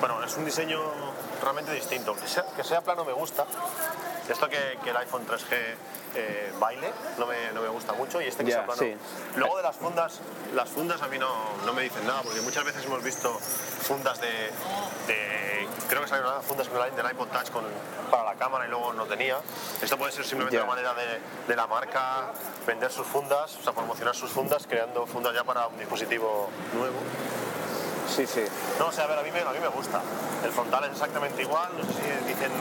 bueno, 0.00 0.22
es 0.24 0.36
un 0.36 0.44
diseño 0.44 0.78
realmente 1.40 1.72
distinto. 1.72 2.14
Que 2.16 2.26
sea, 2.28 2.44
que 2.54 2.64
sea 2.64 2.80
plano 2.82 3.04
me 3.04 3.12
gusta. 3.12 3.46
Esto 4.28 4.48
que, 4.48 4.78
que 4.82 4.90
el 4.90 4.96
iPhone 4.96 5.26
3G 5.26 5.74
eh, 6.16 6.52
baile 6.58 6.90
no 7.18 7.26
me, 7.26 7.52
no 7.52 7.60
me 7.60 7.68
gusta 7.68 7.92
mucho 7.92 8.20
y 8.22 8.26
este 8.26 8.44
que 8.44 8.52
sea 8.52 8.64
plano. 8.66 8.80
sí. 8.80 8.96
Luego 9.36 9.56
de 9.58 9.62
las 9.64 9.76
fundas, 9.76 10.20
las 10.54 10.68
fundas 10.68 11.02
a 11.02 11.08
mí 11.08 11.18
no, 11.18 11.28
no 11.66 11.72
me 11.72 11.82
dicen 11.82 12.06
nada, 12.06 12.22
porque 12.22 12.40
muchas 12.40 12.64
veces 12.64 12.84
hemos 12.84 13.02
visto 13.02 13.34
fundas 13.38 14.20
de, 14.20 14.28
de- 15.08 15.68
creo 15.88 16.02
que 16.02 16.08
salieron 16.08 16.42
fundas 16.42 16.68
del 16.72 17.10
iPod 17.10 17.28
Touch 17.28 17.50
con, 17.50 17.64
para 18.10 18.24
la 18.24 18.34
cámara 18.36 18.66
y 18.66 18.70
luego 18.70 18.92
no 18.92 19.04
tenía. 19.06 19.36
Esto 19.82 19.98
puede 19.98 20.12
ser 20.12 20.24
simplemente 20.24 20.56
una 20.56 20.66
manera 20.66 20.94
de, 20.94 21.20
de 21.48 21.56
la 21.56 21.66
marca 21.66 22.32
vender 22.66 22.90
sus 22.90 23.06
fundas, 23.06 23.56
o 23.56 23.62
sea, 23.62 23.72
promocionar 23.72 24.14
sus 24.14 24.30
fundas, 24.30 24.66
creando 24.66 25.06
fundas 25.06 25.34
ya 25.34 25.44
para 25.44 25.66
un 25.66 25.76
dispositivo 25.78 26.48
nuevo. 26.74 26.96
Sí, 28.08 28.26
sí. 28.26 28.44
No, 28.78 28.86
o 28.86 28.92
sea, 28.92 29.04
a 29.04 29.06
ver, 29.06 29.18
a 29.18 29.22
mí, 29.22 29.30
me, 29.30 29.40
a 29.40 29.52
mí 29.52 29.58
me 29.60 29.68
gusta. 29.68 30.00
El 30.44 30.50
frontal 30.50 30.84
es 30.84 30.90
exactamente 30.92 31.42
igual, 31.42 31.70
no 31.76 31.84
sé 31.84 31.92
si 31.92 32.28
dicen 32.28 32.52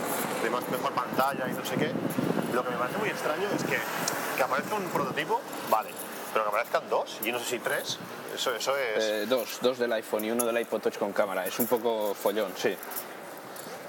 de 0.42 0.50
más, 0.50 0.68
mejor 0.70 0.92
pantalla 0.94 1.48
y 1.50 1.54
no 1.54 1.66
sé 1.66 1.76
qué. 1.76 1.92
Lo 2.54 2.64
que 2.64 2.70
me 2.72 2.78
parece 2.78 2.98
muy 2.98 3.10
extraño 3.10 3.48
es 3.56 3.64
que, 3.64 3.78
que 4.38 4.44
aparezca 4.44 4.76
un 4.76 4.84
prototipo, 4.86 5.42
vale, 5.70 5.90
pero 6.32 6.46
que 6.46 6.50
aparezcan 6.50 6.90
dos, 6.90 7.20
y 7.24 7.32
no 7.32 7.40
sé 7.40 7.46
si 7.46 7.60
tres, 7.60 7.98
eso, 8.34 8.56
eso 8.56 8.76
es... 8.78 9.04
Eh, 9.04 9.26
dos, 9.28 9.60
dos 9.62 9.78
del 9.78 9.92
iPhone 9.94 10.26
y 10.26 10.32
uno 10.32 10.46
del 10.46 10.60
iPod 10.60 10.82
Touch 10.82 10.98
con 10.98 11.14
cámara. 11.14 11.46
Es 11.46 11.60
un 11.60 11.68
poco 11.68 12.14
follón, 12.16 12.54
sí. 12.56 12.76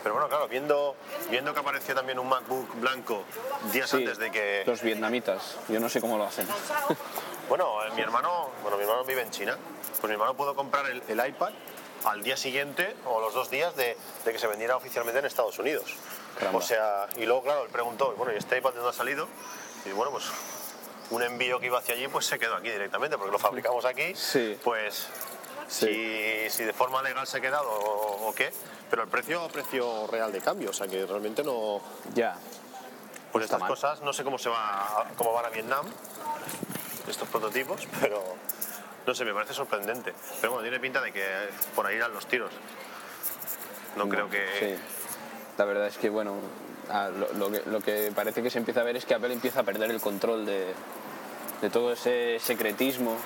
Pero 0.02 0.14
bueno, 0.14 0.28
claro, 0.28 0.48
viendo, 0.48 0.96
viendo 1.30 1.54
que 1.54 1.60
apareció 1.60 1.94
también 1.94 2.18
un 2.18 2.28
MacBook 2.28 2.78
blanco 2.78 3.22
días 3.72 3.88
Sí, 3.88 3.96
antes 3.96 4.18
de 4.18 4.30
que... 4.30 4.62
Los 4.66 4.82
vietnamitas. 4.82 5.56
Yo 5.68 5.80
no 5.80 5.88
sé 5.88 6.00
cómo 6.00 6.18
lo 6.18 6.24
hacen. 6.24 6.46
Bueno, 7.48 7.84
eh, 7.84 7.90
mi 7.94 8.00
hermano, 8.02 8.50
bueno, 8.62 8.76
mi 8.76 8.82
hermano 8.84 9.04
vive 9.04 9.22
en 9.22 9.30
China, 9.30 9.56
pues 10.00 10.04
mi 10.04 10.12
hermano 10.12 10.34
pudo 10.34 10.54
comprar 10.54 10.86
el, 10.86 11.02
el 11.08 11.26
iPad 11.28 11.50
al 12.04 12.22
día 12.22 12.36
siguiente 12.36 12.96
o 13.06 13.20
los 13.20 13.34
dos 13.34 13.50
días 13.50 13.74
de, 13.76 13.96
de 14.24 14.32
que 14.32 14.38
se 14.38 14.46
vendiera 14.46 14.76
oficialmente 14.76 15.18
en 15.20 15.26
Estados 15.26 15.58
Unidos. 15.58 15.94
Caramba. 16.38 16.58
O 16.58 16.62
sea, 16.62 17.06
y 17.16 17.24
luego, 17.26 17.42
claro, 17.42 17.64
él 17.64 17.70
preguntó, 17.70 18.12
bueno, 18.16 18.32
¿y 18.32 18.36
este 18.36 18.58
iPad 18.58 18.70
de 18.70 18.76
dónde 18.76 18.90
ha 18.90 18.92
salido? 18.94 19.28
Y 19.84 19.90
bueno, 19.90 20.10
pues 20.10 20.24
un 21.10 21.22
envío 21.22 21.60
que 21.60 21.66
iba 21.66 21.78
hacia 21.78 21.94
allí, 21.94 22.08
pues 22.08 22.26
se 22.26 22.38
quedó 22.38 22.56
aquí 22.56 22.70
directamente, 22.70 23.16
porque 23.16 23.32
lo 23.32 23.38
fabricamos 23.38 23.84
aquí. 23.84 24.14
Sí. 24.14 24.58
Pues 24.62 25.06
Sí. 25.66 25.86
si, 25.86 26.50
si 26.50 26.64
de 26.64 26.74
forma 26.74 27.00
legal 27.02 27.26
se 27.26 27.38
ha 27.38 27.40
quedado 27.40 27.70
o, 27.70 28.28
o 28.28 28.34
qué, 28.34 28.52
pero 28.90 29.02
el 29.02 29.08
precio, 29.08 29.48
precio 29.48 30.06
real 30.08 30.30
de 30.30 30.40
cambio, 30.42 30.70
o 30.70 30.72
sea 30.74 30.86
que 30.86 31.06
realmente 31.06 31.42
no... 31.42 31.80
Ya. 32.14 32.36
Pues 33.32 33.46
estas 33.46 33.60
mal. 33.60 33.70
cosas, 33.70 34.02
no 34.02 34.12
sé 34.12 34.24
cómo 34.24 34.38
se 34.38 34.50
va, 34.50 34.58
a- 35.00 35.06
cómo 35.16 35.32
van 35.32 35.46
a 35.46 35.48
Vietnam, 35.48 35.86
estos 37.08 37.28
prototipos, 37.28 37.86
pero 38.00 38.22
no 39.06 39.14
sé, 39.14 39.24
me 39.24 39.34
parece 39.34 39.54
sorprendente. 39.54 40.14
Pero 40.40 40.52
bueno, 40.52 40.62
tiene 40.62 40.80
pinta 40.80 41.00
de 41.00 41.12
que 41.12 41.24
por 41.74 41.86
ahí 41.86 41.96
irán 41.96 42.12
los 42.12 42.26
tiros. 42.26 42.50
No 43.96 44.08
creo 44.08 44.28
que... 44.28 44.46
Sí. 44.58 44.82
La 45.56 45.64
verdad 45.64 45.86
es 45.86 45.98
que, 45.98 46.10
bueno, 46.10 46.34
ah, 46.90 47.10
lo, 47.10 47.32
lo 47.34 47.50
que, 47.50 47.62
lo 47.70 47.80
que 47.80 48.12
parece 48.14 48.42
que 48.42 48.50
se 48.50 48.58
empieza 48.58 48.80
a 48.80 48.84
ver 48.84 48.96
es 48.96 49.04
que 49.04 49.14
Apple 49.14 49.32
empieza 49.32 49.60
a 49.60 49.62
perder 49.62 49.90
el 49.90 50.00
control 50.00 50.44
de, 50.46 50.74
de 51.62 51.70
todo 51.70 51.92
ese 51.92 52.38
secretismo 52.40 53.16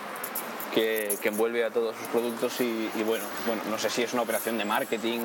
que, 0.74 1.16
que 1.22 1.28
envuelve 1.28 1.64
a 1.64 1.70
todos 1.70 1.96
sus 1.96 2.06
productos 2.08 2.60
y, 2.60 2.90
y 2.94 3.02
bueno, 3.02 3.24
bueno, 3.46 3.62
no 3.70 3.78
sé 3.78 3.88
si 3.88 4.02
es 4.02 4.12
una 4.12 4.22
operación 4.22 4.58
de 4.58 4.66
marketing, 4.66 5.20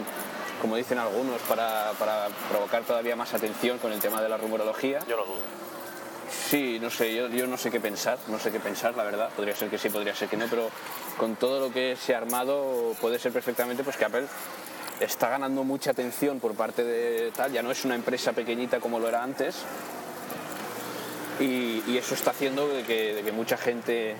como 0.61 0.77
dicen 0.77 0.97
algunos, 0.97 1.41
para, 1.41 1.91
para 1.99 2.29
provocar 2.49 2.83
todavía 2.83 3.17
más 3.17 3.33
atención 3.33 3.79
con 3.79 3.91
el 3.91 3.99
tema 3.99 4.21
de 4.21 4.29
la 4.29 4.37
rumorología. 4.37 4.99
Yo 5.05 5.17
lo 5.17 5.25
dudo. 5.25 5.41
Sí, 6.49 6.79
no 6.79 6.89
sé, 6.89 7.13
yo, 7.13 7.47
no 7.47 7.57
sé 7.57 7.71
qué 7.71 7.79
pensar, 7.79 8.17
no 8.27 8.39
sé 8.39 8.51
qué 8.51 8.59
pensar, 8.59 8.95
la 8.95 9.03
verdad. 9.03 9.29
Podría 9.35 9.55
ser 9.55 9.69
que 9.69 9.77
sí, 9.77 9.89
podría 9.89 10.15
ser 10.15 10.29
que 10.29 10.37
no, 10.37 10.45
pero 10.49 10.69
con 11.17 11.35
todo 11.35 11.59
lo 11.59 11.73
que 11.73 11.95
se 11.95 12.13
ha 12.13 12.17
armado 12.17 12.95
puede 13.01 13.19
ser 13.19 13.31
perfectamente 13.31 13.83
pues 13.83 13.97
que 13.97 14.05
Apple 14.05 14.25
está 14.99 15.29
ganando 15.29 15.63
mucha 15.63 15.91
atención 15.91 16.39
por 16.39 16.53
parte 16.55 16.83
de 16.83 17.31
tal, 17.31 17.51
ya 17.51 17.61
no 17.61 17.71
es 17.71 17.85
una 17.85 17.95
empresa 17.95 18.33
pequeñita 18.33 18.79
como 18.79 18.99
lo 18.99 19.07
era 19.09 19.23
antes. 19.23 19.63
Y, 21.39 21.97
eso 21.97 22.15
está 22.15 22.31
haciendo 22.31 22.67
que 22.85 23.31
mucha 23.33 23.57
gente 23.57 24.15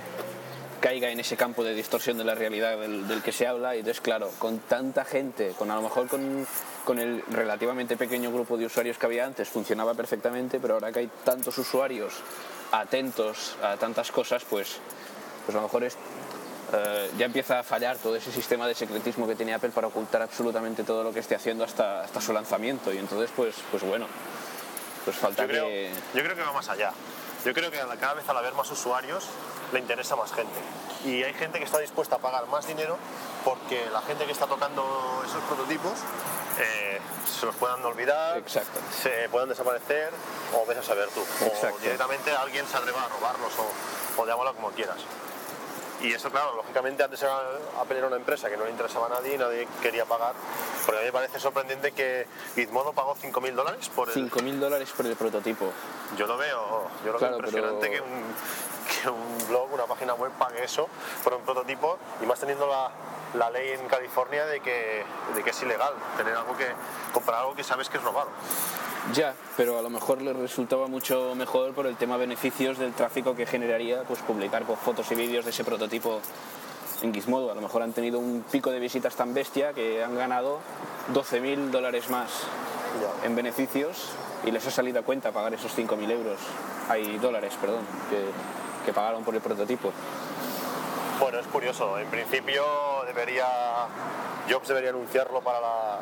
caiga 0.83 1.09
en 1.09 1.19
ese 1.21 1.37
campo 1.37 1.63
de 1.63 1.73
distorsión 1.73 2.17
de 2.17 2.25
la 2.25 2.35
realidad 2.35 2.77
del, 2.77 3.07
del 3.07 3.21
que 3.21 3.31
se 3.31 3.47
habla 3.47 3.73
y 3.73 3.79
entonces 3.79 4.01
claro, 4.01 4.29
con 4.37 4.59
tanta 4.59 5.05
gente, 5.05 5.53
con 5.57 5.71
a 5.71 5.75
lo 5.75 5.81
mejor 5.81 6.09
con, 6.09 6.45
con 6.83 6.99
el 6.99 7.23
relativamente 7.31 7.95
pequeño 7.95 8.33
grupo 8.33 8.57
de 8.57 8.65
usuarios 8.65 8.97
que 8.97 9.05
había 9.05 9.25
antes 9.25 9.47
funcionaba 9.47 9.93
perfectamente, 9.93 10.59
pero 10.59 10.73
ahora 10.73 10.91
que 10.91 10.99
hay 10.99 11.09
tantos 11.23 11.57
usuarios 11.57 12.15
atentos 12.73 13.55
a 13.63 13.77
tantas 13.77 14.11
cosas, 14.11 14.43
pues, 14.43 14.75
pues 15.45 15.55
a 15.55 15.59
lo 15.59 15.67
mejor 15.67 15.85
es, 15.85 15.95
eh, 16.73 17.09
ya 17.17 17.27
empieza 17.27 17.59
a 17.59 17.63
fallar 17.63 17.95
todo 17.97 18.17
ese 18.17 18.33
sistema 18.33 18.67
de 18.67 18.75
secretismo 18.75 19.25
que 19.25 19.35
tiene 19.35 19.53
Apple 19.53 19.69
para 19.69 19.87
ocultar 19.87 20.21
absolutamente 20.21 20.83
todo 20.83 21.01
lo 21.01 21.13
que 21.13 21.21
esté 21.21 21.35
haciendo 21.35 21.63
hasta, 21.63 22.01
hasta 22.03 22.19
su 22.19 22.33
lanzamiento 22.33 22.93
y 22.93 22.97
entonces 22.97 23.29
pues, 23.33 23.55
pues 23.71 23.83
bueno, 23.83 24.05
pues 25.05 25.15
falta 25.15 25.43
Yo 25.43 25.47
creo, 25.47 25.65
que... 25.65 25.91
yo 26.13 26.23
creo 26.23 26.35
que 26.35 26.43
va 26.43 26.51
más 26.51 26.67
allá. 26.67 26.91
Yo 27.45 27.53
creo 27.53 27.71
que 27.71 27.79
cada 27.99 28.13
vez 28.13 28.27
al 28.29 28.37
haber 28.37 28.53
más 28.53 28.71
usuarios 28.71 29.25
le 29.71 29.79
interesa 29.79 30.15
más 30.15 30.31
gente. 30.31 30.59
Y 31.05 31.23
hay 31.23 31.33
gente 31.33 31.59
que 31.59 31.65
está 31.65 31.79
dispuesta 31.79 32.15
a 32.15 32.19
pagar 32.19 32.47
más 32.47 32.65
dinero 32.67 32.97
porque 33.43 33.89
la 33.91 34.01
gente 34.01 34.25
que 34.25 34.31
está 34.31 34.47
tocando 34.47 35.21
esos 35.25 35.41
prototipos 35.43 35.93
eh, 36.59 37.01
se 37.27 37.45
los 37.45 37.55
puedan 37.55 37.83
olvidar, 37.83 38.37
Exacto. 38.37 38.79
se 39.01 39.27
puedan 39.29 39.49
desaparecer 39.49 40.11
o 40.53 40.65
ves 40.65 40.77
a 40.77 40.83
saber 40.83 41.09
tú. 41.09 41.21
Exacto. 41.45 41.75
O 41.75 41.79
directamente 41.79 42.31
alguien 42.31 42.65
se 42.67 42.77
atreva 42.77 43.03
a 43.03 43.09
robarlos 43.09 43.51
o, 43.57 44.21
o 44.21 44.25
llámalo 44.25 44.55
como 44.55 44.69
quieras. 44.71 44.97
Y 46.01 46.11
eso, 46.13 46.29
claro, 46.31 46.55
lógicamente 46.55 47.01
antes 47.03 47.21
era 47.21 47.37
Apple 47.79 47.97
era 47.97 48.07
una 48.07 48.17
empresa 48.17 48.49
que 48.49 48.57
no 48.57 48.65
le 48.65 48.71
interesaba 48.71 49.05
a 49.05 49.09
nadie 49.09 49.35
y 49.35 49.37
nadie 49.37 49.67
quería 49.81 50.03
pagar. 50.05 50.33
Porque 50.85 50.97
a 50.97 51.01
mí 51.01 51.05
me 51.07 51.13
parece 51.13 51.39
sorprendente 51.39 51.91
que 51.93 52.27
Gizmodo 52.55 52.91
pagó 52.93 53.15
5.000 53.15 53.53
dólares 53.53 53.89
por 53.89 54.09
el, 54.09 54.15
5.000 54.31 54.59
dólares 54.59 54.89
por 54.95 55.05
el 55.05 55.15
prototipo. 55.15 55.71
yo 56.17 56.27
lo 56.27 56.37
veo, 56.37 56.87
yo 57.05 57.11
lo 57.13 57.17
Claro, 57.19 57.37
veo 57.37 57.45
impresionante 57.45 57.89
pero- 57.89 58.03
que, 58.03 58.11
un, 58.11 58.35
que 59.01 59.09
un 59.09 59.47
blog, 59.47 59.71
una 59.73 59.85
página 59.85 60.13
web 60.15 60.31
pague 60.37 60.63
eso 60.65 60.89
por 61.23 61.33
un 61.35 61.41
prototipo 61.43 61.97
y 62.21 62.25
más 62.25 62.37
teniendo 62.39 62.67
la, 62.67 62.91
la 63.35 63.49
ley 63.51 63.69
en 63.69 63.87
California 63.87 64.45
de 64.45 64.59
que, 64.59 65.05
de 65.35 65.43
que 65.43 65.49
es 65.51 65.61
ilegal 65.61 65.93
tener 66.17 66.35
algo 66.35 66.57
que 66.57 66.67
comprar 67.13 67.39
algo 67.39 67.55
que 67.55 67.63
sabes 67.63 67.87
que 67.87 67.97
es 67.97 68.03
robado. 68.03 68.29
Ya, 69.11 69.35
pero 69.57 69.77
a 69.77 69.81
lo 69.81 69.89
mejor 69.89 70.21
les 70.21 70.35
resultaba 70.35 70.87
mucho 70.87 71.33
mejor 71.35 71.73
por 71.73 71.87
el 71.87 71.97
tema 71.97 72.15
beneficios 72.15 72.77
del 72.77 72.93
tráfico 72.93 73.35
que 73.35 73.45
generaría 73.45 74.03
pues 74.03 74.21
publicar 74.21 74.63
pues, 74.63 74.79
fotos 74.79 75.11
y 75.11 75.15
vídeos 75.15 75.43
de 75.43 75.51
ese 75.51 75.65
prototipo 75.65 76.21
en 77.01 77.13
Gizmodo. 77.13 77.51
A 77.51 77.55
lo 77.55 77.61
mejor 77.61 77.81
han 77.81 77.91
tenido 77.91 78.17
un 78.17 78.45
pico 78.49 78.71
de 78.71 78.79
visitas 78.79 79.15
tan 79.15 79.33
bestia 79.33 79.73
que 79.73 80.03
han 80.03 80.15
ganado 80.15 80.59
12.000 81.13 81.69
dólares 81.69 82.09
más 82.09 82.29
Ya. 83.01 83.27
en 83.27 83.35
beneficios 83.35 84.09
y 84.45 84.51
les 84.51 84.65
ha 84.67 84.71
salido 84.71 84.99
a 84.99 85.03
cuenta 85.03 85.31
pagar 85.31 85.53
esos 85.53 85.77
5.000 85.77 86.11
euros, 86.11 86.39
hay 86.89 87.17
dólares, 87.17 87.53
perdón, 87.59 87.81
que, 88.09 88.85
que 88.85 88.93
pagaron 88.93 89.23
por 89.23 89.35
el 89.35 89.41
prototipo. 89.41 89.91
Bueno, 91.19 91.39
es 91.39 91.47
curioso. 91.47 91.99
En 91.99 92.07
principio 92.07 92.63
debería 93.05 93.45
Jobs 94.49 94.67
debería 94.67 94.89
anunciarlo 94.89 95.41
para 95.41 95.61
la 95.61 95.99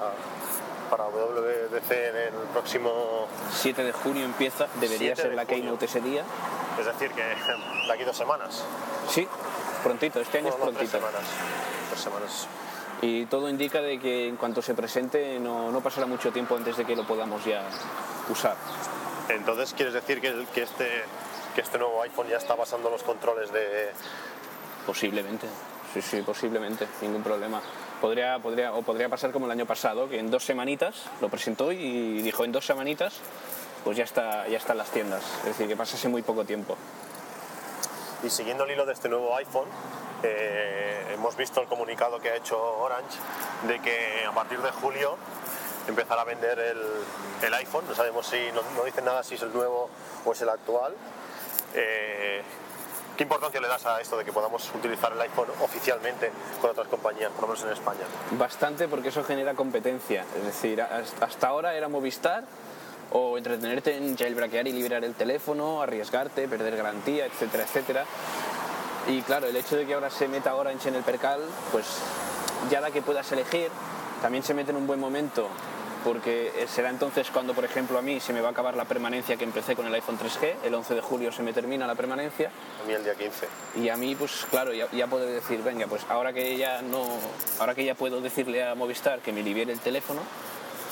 para 0.91 1.05
WWDC 1.05 1.91
en 1.91 2.15
el 2.17 2.33
próximo, 2.51 3.27
7 3.53 3.81
de 3.83 3.93
junio 3.93 4.25
empieza, 4.25 4.67
debería 4.75 5.15
7 5.15 5.21
ser 5.21 5.29
de 5.31 5.36
la 5.38 5.45
junio. 5.45 5.62
keynote 5.63 5.86
ese 5.86 6.01
día. 6.01 6.24
es 6.77 6.86
decir, 6.86 7.12
que 7.12 7.24
de 7.88 7.93
aquí 7.93 8.03
dos 8.03 8.17
semanas. 8.17 8.63
Sí, 9.10 9.25
prontito, 9.83 10.19
este 10.19 10.39
año 10.39 10.50
es 10.50 10.57
Bueno, 10.57 10.71
no, 10.74 10.77
tres 10.77 10.91
prontito. 10.91 11.07
semanas. 11.10 11.29
Tres 11.89 12.01
semanas. 12.01 12.48
Y 13.01 13.25
todo 13.27 13.50
indica 13.50 13.81
de 13.81 14.00
que 14.00 14.27
en 14.27 14.36
cuanto 14.36 14.62
se 14.62 14.75
presente 14.75 15.39
no, 15.39 15.71
no 15.71 15.81
pasará 15.81 16.05
mucho 16.05 16.31
tiempo 16.31 16.55
antes 16.55 16.75
de 16.77 16.86
que 16.86 16.95
lo 16.95 17.07
podamos 17.07 17.43
ya 17.45 17.63
usar. 18.29 18.55
Entonces, 19.29 19.74
¿quieres 19.74 19.93
decir 19.93 20.19
que, 20.21 20.45
que 20.53 20.63
este, 20.63 21.03
que 21.55 21.62
este 21.62 21.77
nuevo 21.79 22.01
iPhone 22.03 22.27
ya 22.27 22.38
está 22.38 22.55
pasando 22.55 22.89
los 22.89 23.01
controles 23.01 23.51
de... 23.51 23.91
Posiblemente, 24.86 25.48
sí, 25.93 26.01
sí, 26.01 26.21
posiblemente, 26.21 26.86
ningún 27.01 27.24
problema. 27.24 27.62
Podría, 28.01 28.39
podría, 28.39 28.74
o 28.74 28.81
podría 28.81 29.10
pasar 29.10 29.31
como 29.31 29.46
el 29.46 29.51
año 29.51 29.67
pasado, 29.67 30.10
que 30.10 30.20
en 30.20 30.31
dos 30.31 30.43
semanitas 30.43 31.03
lo 31.22 31.29
presentó 31.29 31.72
y 31.72 32.22
dijo 32.24 32.43
en 32.43 32.51
dos 32.51 32.65
semanitas 32.65 33.22
pues 33.84 33.98
ya 33.98 34.03
está, 34.03 34.48
ya 34.48 34.58
está 34.58 34.74
en 34.74 34.77
las 34.77 34.89
tiendas. 34.89 35.24
Es 35.39 35.46
decir, 35.46 35.67
que 35.67 35.75
pasase 35.75 36.08
muy 36.08 36.22
poco 36.22 36.46
tiempo. 36.46 36.77
Y 38.24 38.29
siguiendo 38.29 38.65
el 38.65 38.72
hilo 38.72 38.86
de 38.86 38.93
este 38.93 39.10
nuevo 39.10 39.36
iPhone, 39.36 39.67
eh, 40.24 41.13
hemos 41.13 41.36
visto 41.36 41.62
el 41.62 41.67
comunicado 41.67 42.20
que 42.20 42.29
ha 42.29 42.36
hecho 42.36 42.58
Orange 42.79 43.17
de 43.67 43.79
que 43.79 44.25
a 44.25 44.31
partir 44.31 44.60
de 44.62 44.70
julio 44.72 45.17
empezará 45.88 46.22
a 46.22 46.25
vender 46.25 46.60
el, 46.60 46.81
el 47.41 47.53
iPhone. 47.55 47.86
No 47.88 47.96
sabemos 47.96 48.27
si, 48.27 48.38
no, 48.53 48.84
dicen 48.84 49.05
nada 49.05 49.24
si 49.24 49.36
es 49.36 49.41
el 49.41 49.51
nuevo 49.51 49.89
o 50.25 50.31
es 50.31 50.41
el 50.41 50.50
actual. 50.50 50.93
Eh, 51.74 52.43
¿Qué 53.22 53.25
importancia 53.25 53.62
le 53.62 53.68
das 53.68 53.86
a 53.86 54.01
esto 54.01 54.18
de 54.18 54.25
que 54.25 54.34
podamos 54.34 54.72
utilizar 54.74 55.12
el 55.13 55.22
iPhone 55.22 55.46
oficialmente 55.62 56.32
con 56.60 56.72
otras 56.72 56.88
compañías, 56.88 57.30
por 57.30 57.44
lo 57.44 57.50
menos 57.50 57.63
en 57.63 57.72
España? 57.72 58.00
Bastante 58.32 58.88
porque 58.88 59.10
eso 59.10 59.24
genera 59.24 59.54
competencia. 59.54 60.25
Es 60.36 60.44
decir, 60.44 60.82
hasta 60.82 61.48
ahora 61.48 61.75
era 61.75 61.88
Movistar 61.88 62.46
o 63.12 63.38
entretenerte 63.38 63.96
en 63.96 64.18
jailbreakear 64.18 64.68
y 64.70 64.72
liberar 64.72 65.06
el 65.06 65.13
teléfono, 65.13 65.84
arriesgarte, 65.84 66.48
perder 66.48 66.75
garantía, 66.75 67.28
etcétera, 67.28 67.66
etcétera. 67.66 68.06
Y 69.08 69.22
claro, 69.22 69.46
el 69.46 69.56
hecho 69.56 69.75
de 69.75 69.86
que 69.86 69.94
ahora 69.94 70.10
se 70.10 70.28
meta 70.28 70.56
Orange 70.56 70.90
en 70.90 70.96
el 70.96 71.04
percal, 71.04 71.42
pues 71.72 71.86
ya 72.72 72.82
da 72.82 72.90
que 72.90 73.04
puedas 73.04 73.32
elegir, 73.32 73.70
también 74.24 74.44
se 74.44 74.56
mete 74.56 74.72
en 74.72 74.78
un 74.78 74.88
buen 74.88 75.00
momento, 75.00 75.48
porque 76.03 76.51
eh, 76.55 76.67
será 76.67 76.89
entonces 76.89 77.29
cuando, 77.31 77.53
por 77.53 77.63
ejemplo, 77.65 77.98
a 77.98 78.01
mí 78.01 78.20
se 78.20 78.34
me 78.34 78.41
va 78.41 78.50
a 78.50 78.51
acabar 78.51 78.75
la 78.75 78.86
permanencia 78.86 79.38
que 79.38 79.43
empecé 79.43 79.75
con 79.75 79.86
el 79.86 79.93
iPhone 79.93 80.17
3G, 80.20 80.55
el 80.63 80.74
11 80.74 80.96
de 80.96 81.01
julio 81.01 81.31
se 81.31 81.43
me 81.43 81.53
termina 81.53 81.86
la 81.88 81.96
permanencia, 81.96 82.51
A 82.84 82.88
mí 82.88 82.93
el 82.93 83.03
día 83.03 83.15
15. 83.15 83.48
y 83.75 83.89
a 83.89 83.98
mí, 83.98 84.15
pues 84.15 84.46
claro, 84.50 84.74
ya, 84.74 84.88
ya 84.91 85.08
puedo 85.08 85.25
decir, 85.25 85.62
venga, 85.63 85.88
pues 85.88 86.03
ahora 86.10 86.34
que 86.34 86.58
ya 86.58 86.81
no, 86.81 87.05
ahora 87.60 87.75
que 87.75 87.86
ya 87.86 87.96
puedo 87.96 88.22
decirle 88.22 88.67
a 88.67 88.75
Movistar 88.75 89.20
que 89.20 89.31
me 89.31 89.43
libere 89.43 89.72
el 89.74 89.79
teléfono, 89.79 90.22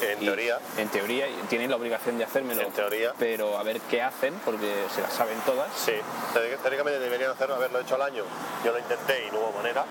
En 0.01 0.21
y 0.21 0.25
teoría, 0.25 0.59
en 0.77 0.87
teoría 0.89 1.25
tienen 1.49 1.69
la 1.69 1.75
obligación 1.75 2.17
de 2.17 2.23
hacérmelo, 2.23 2.61
En 2.61 2.71
teoría. 2.71 3.13
pero 3.19 3.57
a 3.57 3.63
ver 3.63 3.81
qué 3.89 4.01
hacen, 4.01 4.33
porque 4.45 4.85
se 4.95 5.01
las 5.01 5.11
saben 5.13 5.37
todas. 5.45 5.67
sí. 5.75 5.93
Teóric- 6.33 6.57
Teóricamente 6.61 6.99
deberían 6.99 7.31
hacerlo, 7.31 7.55
haberlo 7.55 7.79
hecho 7.81 7.95
al 7.95 8.03
año. 8.03 8.23
Yo 8.63 8.71
lo 8.71 8.79
intenté 8.79 9.27
y 9.27 9.31
no 9.31 9.39
hubo 9.39 9.51
manera. 9.57 9.83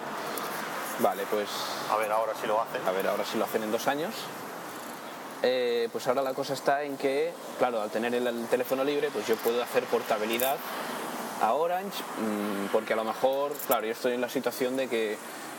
Vale, 1.01 1.25
pues 1.31 1.49
A 1.93 1.97
ver 1.97 2.11
ahora 2.11 2.33
si 2.41 2.47
lo 2.47 2.61
hacen. 2.61 2.81
a 2.87 2.91
ver 2.91 3.07
ahora 3.07 3.25
si 3.25 3.37
lo 3.39 3.45
hacen 3.45 3.63
en 3.65 3.71
dos 3.73 3.87
años. 3.87 4.13
Eh, 5.43 5.89
pues 5.93 6.07
ahora 6.09 6.23
la 6.23 6.35
cosa 6.35 6.55
está 6.55 6.83
en 6.83 6.97
que, 6.97 7.33
claro, 7.59 7.81
al 7.81 7.91
tener 7.91 8.15
el, 8.15 8.27
el 8.27 8.47
teléfono 8.47 8.83
libre, 8.83 9.11
pues 9.13 9.27
yo 9.27 9.37
puedo 9.37 9.63
hacer 9.63 9.85
portabilidad 9.85 10.57
a 11.41 11.53
Orange, 11.55 12.03
mm, 12.03 12.73
porque 12.73 12.95
a 12.95 12.97
lo 12.97 13.05
mejor, 13.05 13.53
claro, 13.67 13.87
yo 13.87 13.93
estoy 13.93 14.15
en 14.15 14.21
la 14.21 14.29
situación 14.29 14.77
de 14.77 14.89
que 14.89 15.17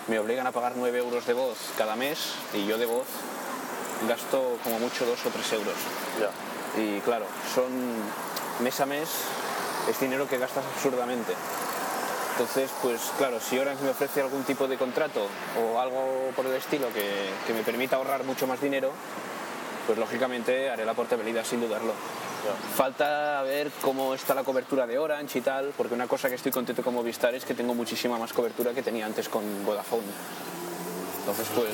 me 0.08 0.20
obligan 0.20 0.48
a 0.48 0.52
pagar 0.52 0.74
9 0.76 0.98
euros 0.98 1.26
de 1.26 1.34
voz 1.34 1.58
cada 1.78 1.96
mes 1.96 2.34
y 2.54 2.66
yo 2.66 2.78
de 2.78 2.86
voz 2.86 3.08
gasto 4.08 4.58
como 4.64 4.80
mucho 4.80 5.06
2 5.06 5.26
o 5.26 5.30
3 5.30 5.54
euros. 5.54 5.76
Ya. 6.20 6.82
Y 6.82 7.00
claro, 7.02 7.26
son 7.54 7.68
mes 8.60 8.80
a 8.80 8.86
mes, 8.86 9.10
es 9.90 10.00
dinero 10.00 10.28
que 10.28 10.38
gastas 10.38 10.66
absurdamente. 10.76 11.34
Entonces, 12.32 12.72
pues 12.82 13.02
claro, 13.18 13.40
si 13.40 13.60
Orange 13.60 13.84
me 13.84 13.90
ofrece 13.92 14.22
algún 14.22 14.44
tipo 14.44 14.68
de 14.68 14.78
contrato 14.78 15.28
o 15.62 15.80
algo 15.80 16.32
por 16.36 16.46
el 16.46 16.54
estilo 16.54 16.88
que, 16.94 17.30
que 17.46 17.54
me 17.54 17.64
permita 17.64 17.98
ahorrar 17.98 18.24
mucho 18.24 18.48
más 18.48 18.62
dinero, 18.62 18.92
pues 19.90 19.98
lógicamente 19.98 20.70
haré 20.70 20.86
la 20.86 20.94
portabilidad 20.94 21.44
sin 21.44 21.62
dudarlo. 21.62 21.94
Falta 22.76 23.42
ver 23.42 23.72
cómo 23.82 24.14
está 24.14 24.36
la 24.36 24.44
cobertura 24.44 24.86
de 24.86 25.00
Orange 25.00 25.40
y 25.40 25.42
tal, 25.42 25.74
porque 25.76 25.96
una 25.96 26.06
cosa 26.06 26.30
que 26.30 26.36
estoy 26.36 26.52
contento 26.52 26.84
con 26.84 26.94
Movistar 26.94 27.34
es 27.34 27.44
que 27.44 27.56
tengo 27.56 27.74
muchísima 27.74 28.20
más 28.20 28.32
cobertura 28.32 28.72
que 28.72 28.84
tenía 28.84 29.08
antes 29.08 29.28
con 29.30 29.42
Vodafone. 29.66 30.04
Entonces, 31.22 31.48
pues, 31.56 31.72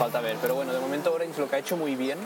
falta 0.00 0.20
ver. 0.20 0.36
Pero 0.42 0.56
bueno, 0.56 0.72
de 0.72 0.80
momento 0.80 1.14
Orange 1.14 1.40
lo 1.40 1.48
que 1.48 1.54
ha 1.54 1.58
hecho 1.60 1.76
muy 1.76 1.94
bien 1.94 2.18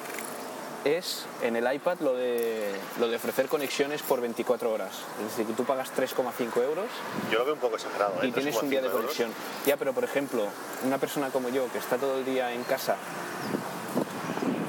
es 0.86 1.26
en 1.42 1.56
el 1.56 1.70
iPad 1.70 1.98
lo 2.00 2.14
de, 2.14 2.72
lo 2.98 3.06
de 3.08 3.16
ofrecer 3.16 3.48
conexiones 3.48 4.00
por 4.00 4.22
24 4.22 4.72
horas. 4.72 4.92
Es 5.18 5.32
decir, 5.32 5.44
que 5.44 5.52
tú 5.52 5.64
pagas 5.64 5.92
3,5 5.94 6.62
euros 6.62 6.86
Yo 7.30 7.40
lo 7.40 7.44
veo 7.44 7.54
un 7.54 7.60
poco 7.60 7.76
exagerado. 7.76 8.14
¿eh? 8.22 8.28
y 8.28 8.32
tienes 8.32 8.56
un 8.62 8.70
día 8.70 8.80
de 8.80 8.88
3,5 8.88 8.90
euros. 8.92 9.02
conexión. 9.02 9.30
Ya, 9.66 9.76
pero 9.76 9.92
por 9.92 10.04
ejemplo, 10.04 10.46
una 10.86 10.96
persona 10.96 11.28
como 11.28 11.50
yo 11.50 11.70
que 11.70 11.76
está 11.76 11.98
todo 11.98 12.16
el 12.16 12.24
día 12.24 12.50
en 12.54 12.64
casa 12.64 12.96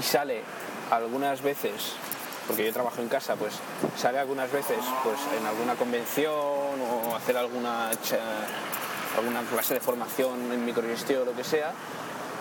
sale 0.04 0.42
algunas 0.92 1.42
veces, 1.42 1.94
porque 2.48 2.66
yo 2.66 2.74
trabajo 2.74 3.02
en 3.02 3.10
casa, 3.10 3.36
pues 3.36 3.54
sale 3.98 4.20
algunas 4.20 4.52
veces 4.52 4.78
pues 5.04 5.18
en 5.40 5.46
alguna 5.46 5.76
convención 5.76 6.22
o 6.22 7.16
hacer 7.16 7.38
alguna 7.38 7.90
alguna 9.18 9.42
clase 9.44 9.76
de 9.76 9.80
formación 9.80 10.52
en 10.52 10.66
microgestión 10.66 11.22
o 11.22 11.26
lo 11.26 11.36
que 11.36 11.44
sea, 11.44 11.72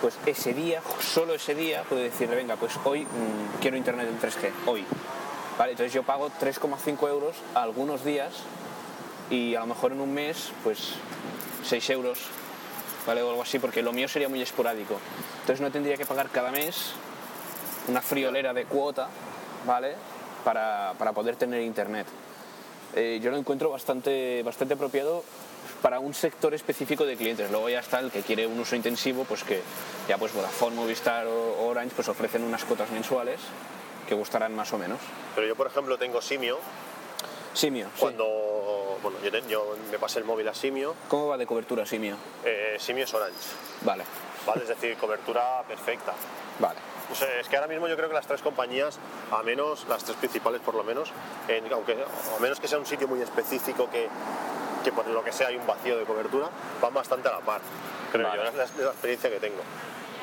pues 0.01 0.15
ese 0.25 0.53
día, 0.53 0.81
solo 0.99 1.35
ese 1.35 1.55
día, 1.55 1.83
puede 1.83 2.03
decirle, 2.03 2.35
venga, 2.35 2.55
pues 2.55 2.73
hoy 2.83 3.03
mm, 3.03 3.61
quiero 3.61 3.77
internet 3.77 4.07
en 4.09 4.19
3G, 4.19 4.51
hoy. 4.65 4.85
Vale, 5.57 5.71
entonces 5.71 5.93
yo 5.93 6.03
pago 6.03 6.31
3,5 6.41 7.07
euros 7.09 7.35
algunos 7.53 8.03
días 8.03 8.33
y 9.29 9.55
a 9.55 9.59
lo 9.59 9.67
mejor 9.67 9.91
en 9.91 10.01
un 10.01 10.13
mes, 10.13 10.51
pues 10.63 10.93
6 11.63 11.89
euros 11.91 12.19
¿vale? 13.05 13.21
O 13.21 13.29
algo 13.29 13.41
así, 13.41 13.59
porque 13.59 13.81
lo 13.81 13.93
mío 13.93 14.07
sería 14.07 14.29
muy 14.29 14.41
esporádico. 14.41 14.99
Entonces 15.41 15.61
no 15.61 15.71
tendría 15.71 15.97
que 15.97 16.05
pagar 16.05 16.29
cada 16.29 16.51
mes 16.51 16.93
una 17.87 18.01
friolera 18.01 18.53
de 18.53 18.65
cuota, 18.65 19.07
¿vale? 19.65 19.95
Para, 20.43 20.93
para 20.97 21.11
poder 21.13 21.35
tener 21.35 21.61
internet. 21.61 22.07
Eh, 22.95 23.19
yo 23.21 23.31
lo 23.31 23.37
encuentro 23.37 23.69
bastante, 23.69 24.43
bastante 24.43 24.75
apropiado 24.75 25.23
para 25.81 25.99
un 25.99 26.13
sector 26.13 26.53
específico 26.53 27.05
de 27.05 27.15
clientes. 27.17 27.49
Luego 27.49 27.69
ya 27.69 27.79
está 27.79 27.99
el 27.99 28.11
que 28.11 28.21
quiere 28.21 28.45
un 28.47 28.59
uso 28.59 28.75
intensivo, 28.75 29.23
pues 29.25 29.43
que 29.43 29.61
ya 30.07 30.17
pues 30.17 30.33
Vodafone, 30.33 30.75
Movistar 30.75 31.25
o 31.27 31.65
Orange 31.67 31.95
pues 31.95 32.07
ofrecen 32.09 32.43
unas 32.43 32.63
cuotas 32.65 32.89
mensuales 32.91 33.39
que 34.07 34.15
gustarán 34.15 34.53
más 34.55 34.71
o 34.73 34.77
menos. 34.77 34.99
Pero 35.35 35.47
yo, 35.47 35.55
por 35.55 35.67
ejemplo, 35.67 35.97
tengo 35.97 36.21
Simio. 36.21 36.59
Simio, 37.53 37.87
sí. 37.95 38.01
Cuando, 38.01 38.97
bueno, 39.01 39.17
yo, 39.23 39.31
te- 39.31 39.43
yo 39.47 39.75
me 39.91 39.97
pasé 39.99 40.19
el 40.19 40.25
móvil 40.25 40.47
a 40.47 40.53
Simio. 40.53 40.95
¿Cómo 41.07 41.27
va 41.27 41.37
de 41.37 41.45
cobertura 41.45 41.85
Simio? 41.85 42.15
Eh, 42.43 42.77
Simio 42.79 43.03
es 43.05 43.13
Orange, 43.13 43.37
Vale, 43.81 44.03
¿vale? 44.45 44.63
Es 44.63 44.69
decir, 44.69 44.97
cobertura 44.97 45.63
perfecta. 45.67 46.13
vale. 46.59 46.79
O 47.13 47.15
sea, 47.15 47.39
es 47.39 47.47
que 47.47 47.55
ahora 47.55 47.67
mismo 47.67 47.87
yo 47.87 47.95
creo 47.95 48.09
que 48.09 48.15
las 48.15 48.25
tres 48.27 48.41
compañías, 48.41 48.97
a 49.31 49.41
menos, 49.43 49.85
las 49.87 50.03
tres 50.03 50.17
principales 50.17 50.61
por 50.61 50.73
lo 50.75 50.83
menos, 50.83 51.09
en- 51.47 51.71
aunque 51.71 51.93
a 51.93 52.39
menos 52.41 52.59
que 52.59 52.67
sea 52.67 52.79
un 52.79 52.85
sitio 52.85 53.07
muy 53.07 53.21
específico 53.21 53.89
que, 53.89 54.09
que 54.83 54.91
por 54.91 55.05
lo 55.07 55.23
que 55.23 55.31
sea 55.31 55.47
hay 55.47 55.55
un 55.57 55.65
vacío 55.67 55.97
de 55.97 56.05
cobertura, 56.05 56.49
van 56.81 56.93
bastante 56.93 57.29
a 57.29 57.33
la 57.33 57.39
par. 57.39 57.61
Creo 58.11 58.27
Vale. 58.27 58.41
yo, 58.43 58.49
es 58.49 58.55
la, 58.55 58.63
es 58.63 58.75
la 58.77 58.91
experiencia 58.91 59.29
que 59.29 59.39
tengo. 59.39 59.61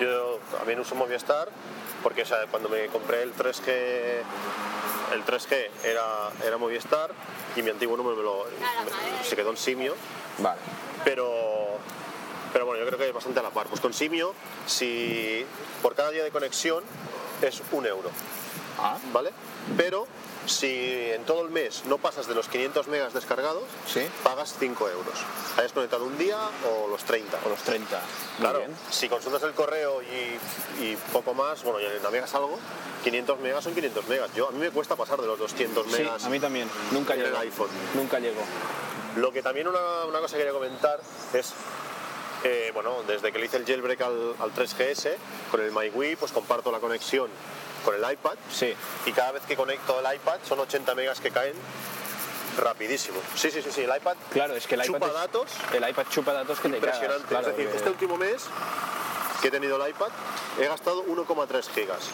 Yo 0.00 0.38
también 0.58 0.80
uso 0.80 0.94
Movistar 0.94 1.48
porque 2.02 2.22
o 2.22 2.26
sea, 2.26 2.38
cuando 2.50 2.68
me 2.68 2.86
compré 2.86 3.22
el 3.22 3.34
3G, 3.34 3.68
el 5.12 5.24
3G 5.24 5.68
era, 5.84 6.04
era 6.44 6.56
Movistar 6.56 7.10
y 7.56 7.62
mi 7.62 7.70
antiguo 7.70 7.96
número 7.96 8.16
me 8.16 8.22
lo, 8.22 8.44
me- 8.44 9.24
se 9.24 9.36
quedó 9.36 9.50
en 9.50 9.56
Simio 9.56 9.94
Vale. 10.38 10.58
pero 11.04 11.39
pero 12.52 12.66
bueno, 12.66 12.80
yo 12.82 12.86
creo 12.86 12.98
que 12.98 13.08
es 13.08 13.14
bastante 13.14 13.40
a 13.40 13.42
la 13.42 13.50
par. 13.50 13.66
Pues 13.68 13.80
con 13.80 13.92
Simio, 13.92 14.34
si 14.66 15.44
por 15.82 15.94
cada 15.94 16.10
día 16.10 16.24
de 16.24 16.30
conexión 16.30 16.82
es 17.42 17.62
un 17.72 17.86
euro, 17.86 18.10
Ah, 18.82 18.96
¿vale? 19.12 19.30
Pero 19.76 20.06
si 20.46 21.10
en 21.12 21.24
todo 21.24 21.42
el 21.42 21.50
mes 21.50 21.84
no 21.84 21.98
pasas 21.98 22.26
de 22.26 22.34
los 22.34 22.48
500 22.48 22.88
megas 22.88 23.12
descargados, 23.12 23.64
Sí. 23.86 24.00
pagas 24.24 24.54
5 24.58 24.88
euros. 24.88 25.14
Hayas 25.58 25.72
conectado 25.72 26.04
un 26.06 26.16
día 26.16 26.38
o 26.66 26.88
los 26.88 27.04
30. 27.04 27.38
o 27.44 27.48
los 27.50 27.58
30. 27.62 27.98
Muy 27.98 28.40
Claro, 28.40 28.58
bien. 28.60 28.74
si 28.90 29.08
consultas 29.10 29.42
el 29.42 29.52
correo 29.52 30.00
y, 30.02 30.82
y 30.82 30.96
poco 31.12 31.34
más, 31.34 31.62
bueno, 31.62 31.78
y 31.80 32.02
navegas 32.02 32.34
algo, 32.34 32.58
500 33.04 33.38
megas 33.40 33.64
son 33.64 33.74
500 33.74 34.06
megas. 34.08 34.30
Yo, 34.34 34.48
a 34.48 34.52
mí 34.52 34.58
me 34.58 34.70
cuesta 34.70 34.96
pasar 34.96 35.20
de 35.20 35.26
los 35.26 35.38
200 35.38 35.86
Sí, 35.86 35.92
megas. 35.98 36.24
a 36.24 36.30
mí 36.30 36.40
también. 36.40 36.70
Nunca 36.92 37.14
en 37.14 37.20
el 37.20 37.36
iPhone. 37.36 37.68
Nunca 37.94 38.18
llego. 38.18 38.40
Lo 39.16 39.30
que 39.32 39.42
también 39.42 39.68
una, 39.68 40.04
una 40.06 40.20
cosa 40.20 40.36
que 40.36 40.44
quería 40.44 40.52
comentar 40.54 41.00
es, 41.34 41.52
eh, 42.44 42.70
bueno, 42.74 43.02
desde 43.06 43.32
que 43.32 43.38
le 43.38 43.46
hice 43.46 43.56
el 43.58 43.66
jailbreak 43.66 44.00
al, 44.00 44.34
al 44.40 44.54
3GS, 44.54 45.14
con 45.50 45.60
el 45.60 45.72
MyWi, 45.72 46.16
pues 46.16 46.32
comparto 46.32 46.70
la 46.72 46.78
conexión 46.80 47.28
con 47.84 47.94
el 47.94 48.12
iPad 48.12 48.34
Sí. 48.52 48.74
y 49.06 49.12
cada 49.12 49.32
vez 49.32 49.42
que 49.46 49.56
conecto 49.56 49.98
el 50.00 50.14
iPad 50.14 50.38
son 50.46 50.60
80 50.60 50.94
megas 50.94 51.20
que 51.20 51.30
caen 51.30 51.54
rapidísimo. 52.58 53.18
Sí, 53.36 53.50
sí, 53.50 53.62
sí, 53.62 53.70
sí, 53.72 53.82
el 53.82 53.96
iPad 53.96 54.16
Claro, 54.32 54.54
es 54.54 54.66
que 54.66 54.74
el 54.74 54.84
iPad 54.84 54.94
chupa 54.94 55.06
es- 55.06 55.12
datos 55.14 55.50
El 55.72 55.88
iPad 55.88 56.04
chupa 56.10 56.32
datos 56.32 56.60
que 56.60 56.68
te 56.68 56.78
cagas, 56.78 56.94
impresionante. 56.96 57.28
claro, 57.28 57.48
es 57.50 57.56
decir, 57.56 57.70
que- 57.70 57.76
este 57.78 57.90
último 57.90 58.16
mes 58.16 58.42
que 59.40 59.48
he 59.48 59.50
tenido 59.50 59.82
el 59.82 59.90
iPad 59.90 60.08
he 60.60 60.66
gastado 60.66 61.02
1,3 61.04 61.68
gigas. 61.70 62.10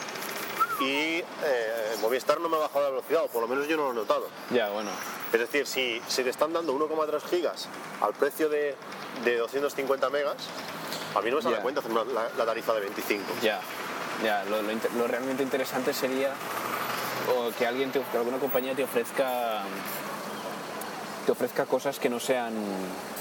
Y 0.79 1.25
eh, 1.45 1.97
Movistar 2.03 2.39
no 2.39 2.49
me 2.51 2.57
ha 2.57 2.61
bajado 2.61 2.85
la 2.85 2.91
velocidad, 2.91 3.23
o 3.25 3.29
por 3.29 3.41
lo 3.43 3.49
menos 3.49 3.67
yo 3.67 3.77
no 3.79 3.85
lo 3.87 3.93
he 3.93 3.95
notado. 3.95 4.29
Ya, 4.51 4.69
bueno. 4.69 4.91
Es 5.33 5.41
decir, 5.41 5.67
si, 5.67 6.01
si 6.09 6.23
te 6.23 6.31
están 6.31 6.53
dando 6.53 6.73
1,3 6.73 7.21
gigas 7.29 7.69
al 8.01 8.15
precio 8.15 8.49
de, 8.49 8.75
de 9.25 9.37
250 9.39 10.09
megas, 10.11 10.37
a 11.15 11.21
mí 11.21 11.31
no 11.31 11.37
me 11.37 11.43
sale 11.43 11.57
cuenta 11.63 11.81
hacer 11.81 11.93
una- 11.93 12.05
la, 12.05 12.29
la 12.37 12.45
tarifa 12.47 12.73
de 12.75 12.81
25. 12.81 13.23
Ya, 13.43 13.61
ya, 14.25 14.45
lo, 14.45 14.63
lo 14.63 14.73
inter- 14.73 14.93
lo 14.93 15.07
realmente 15.07 15.43
interesante 15.43 15.93
sería 15.93 16.31
o 17.37 17.51
que 17.59 17.67
alguien, 17.67 17.91
te, 17.91 18.01
que 18.01 18.17
alguna 18.19 18.39
compañía 18.39 18.75
te 18.75 18.85
ofrezca 18.85 19.63
te 21.27 21.33
ofrezca 21.33 21.67
cosas 21.67 21.99
que 21.99 22.09
no 22.09 22.21
sean, 22.21 22.55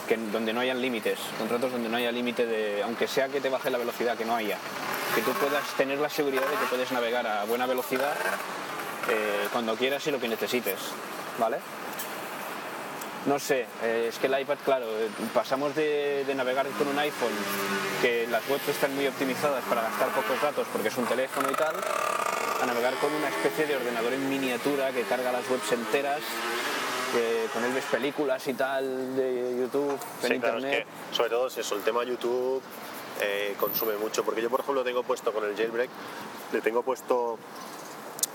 que, 0.08 0.16
donde 0.16 0.54
no 0.54 0.60
hayan 0.60 0.80
límites, 0.80 1.18
contratos 1.40 1.72
donde 1.72 1.90
no 1.90 1.98
haya 1.98 2.12
límite 2.12 2.46
de, 2.46 2.84
aunque 2.84 3.08
sea 3.08 3.30
que 3.30 3.42
te 3.42 3.50
baje 3.50 3.72
la 3.72 3.80
velocidad, 3.80 4.16
que 4.16 4.26
no 4.26 4.36
haya, 4.36 4.60
que 5.16 5.22
tú 5.22 5.32
puedas 5.32 5.66
tener 5.76 5.98
la 5.98 6.10
seguridad 6.10 6.44
de 6.44 6.56
que 6.56 6.66
puedes 6.70 6.92
navegar 6.92 7.26
a 7.26 7.46
buena 7.46 7.66
velocidad 7.66 8.14
eh, 9.10 9.48
cuando 9.52 9.76
quieras 9.76 10.06
y 10.06 10.12
lo 10.12 10.20
que 10.20 10.28
necesites, 10.28 10.78
¿vale? 11.40 11.58
No 13.26 13.40
sé, 13.40 13.66
eh, 13.82 14.08
es 14.10 14.20
que 14.20 14.28
el 14.28 14.40
iPad, 14.40 14.58
claro, 14.64 14.86
eh, 14.86 15.10
pasamos 15.34 15.76
de, 15.76 16.24
de 16.26 16.36
navegar 16.36 16.68
con 16.78 16.88
un 16.88 17.00
iPhone, 17.00 17.34
que 18.02 18.28
las 18.28 18.48
webs 18.48 18.68
están 18.68 18.94
muy 18.96 19.08
optimizadas 19.08 19.64
para 19.66 19.82
gastar 19.82 20.10
pocos 20.10 20.40
datos 20.42 20.68
porque 20.72 20.90
es 20.90 20.98
un 20.98 21.06
teléfono 21.06 21.50
y 21.50 21.56
tal, 21.56 21.76
a 22.62 22.66
navegar 22.68 22.94
con 22.96 23.12
una 23.12 23.30
especie 23.30 23.66
de 23.66 23.78
ordenador 23.78 24.14
en 24.14 24.30
miniatura 24.30 24.92
que 24.92 25.02
carga 25.04 25.32
las 25.32 25.50
webs 25.50 25.72
enteras, 25.72 26.20
que 27.14 27.48
con 27.52 27.64
él 27.64 27.74
ves 27.74 27.86
películas 27.86 28.48
y 28.48 28.54
tal 28.54 29.16
de 29.16 29.58
YouTube, 29.60 30.00
en 30.22 30.26
es 30.26 30.32
internet. 30.32 30.86
que 30.86 31.16
sobre 31.16 31.30
todo 31.32 31.48
es 31.48 31.58
eso, 31.58 31.76
el 31.76 31.82
tema 31.82 32.04
YouTube 32.04 32.62
eh, 33.22 33.56
consume 33.60 33.98
mucho, 33.98 34.24
porque 34.24 34.44
yo 34.44 34.52
por 34.52 34.60
ejemplo 34.60 34.84
tengo 34.84 35.02
puesto 35.02 35.34
con 35.34 35.44
el 35.46 35.56
jailbreak, 35.56 35.90
le 36.54 36.62
tengo 36.62 36.84
puesto 36.84 37.40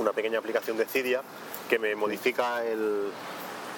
una 0.00 0.12
pequeña 0.12 0.40
aplicación 0.40 0.76
de 0.76 0.86
Cydia 0.86 1.22
que 1.68 1.78
me 1.78 1.94
modifica 1.94 2.64
el 2.64 3.12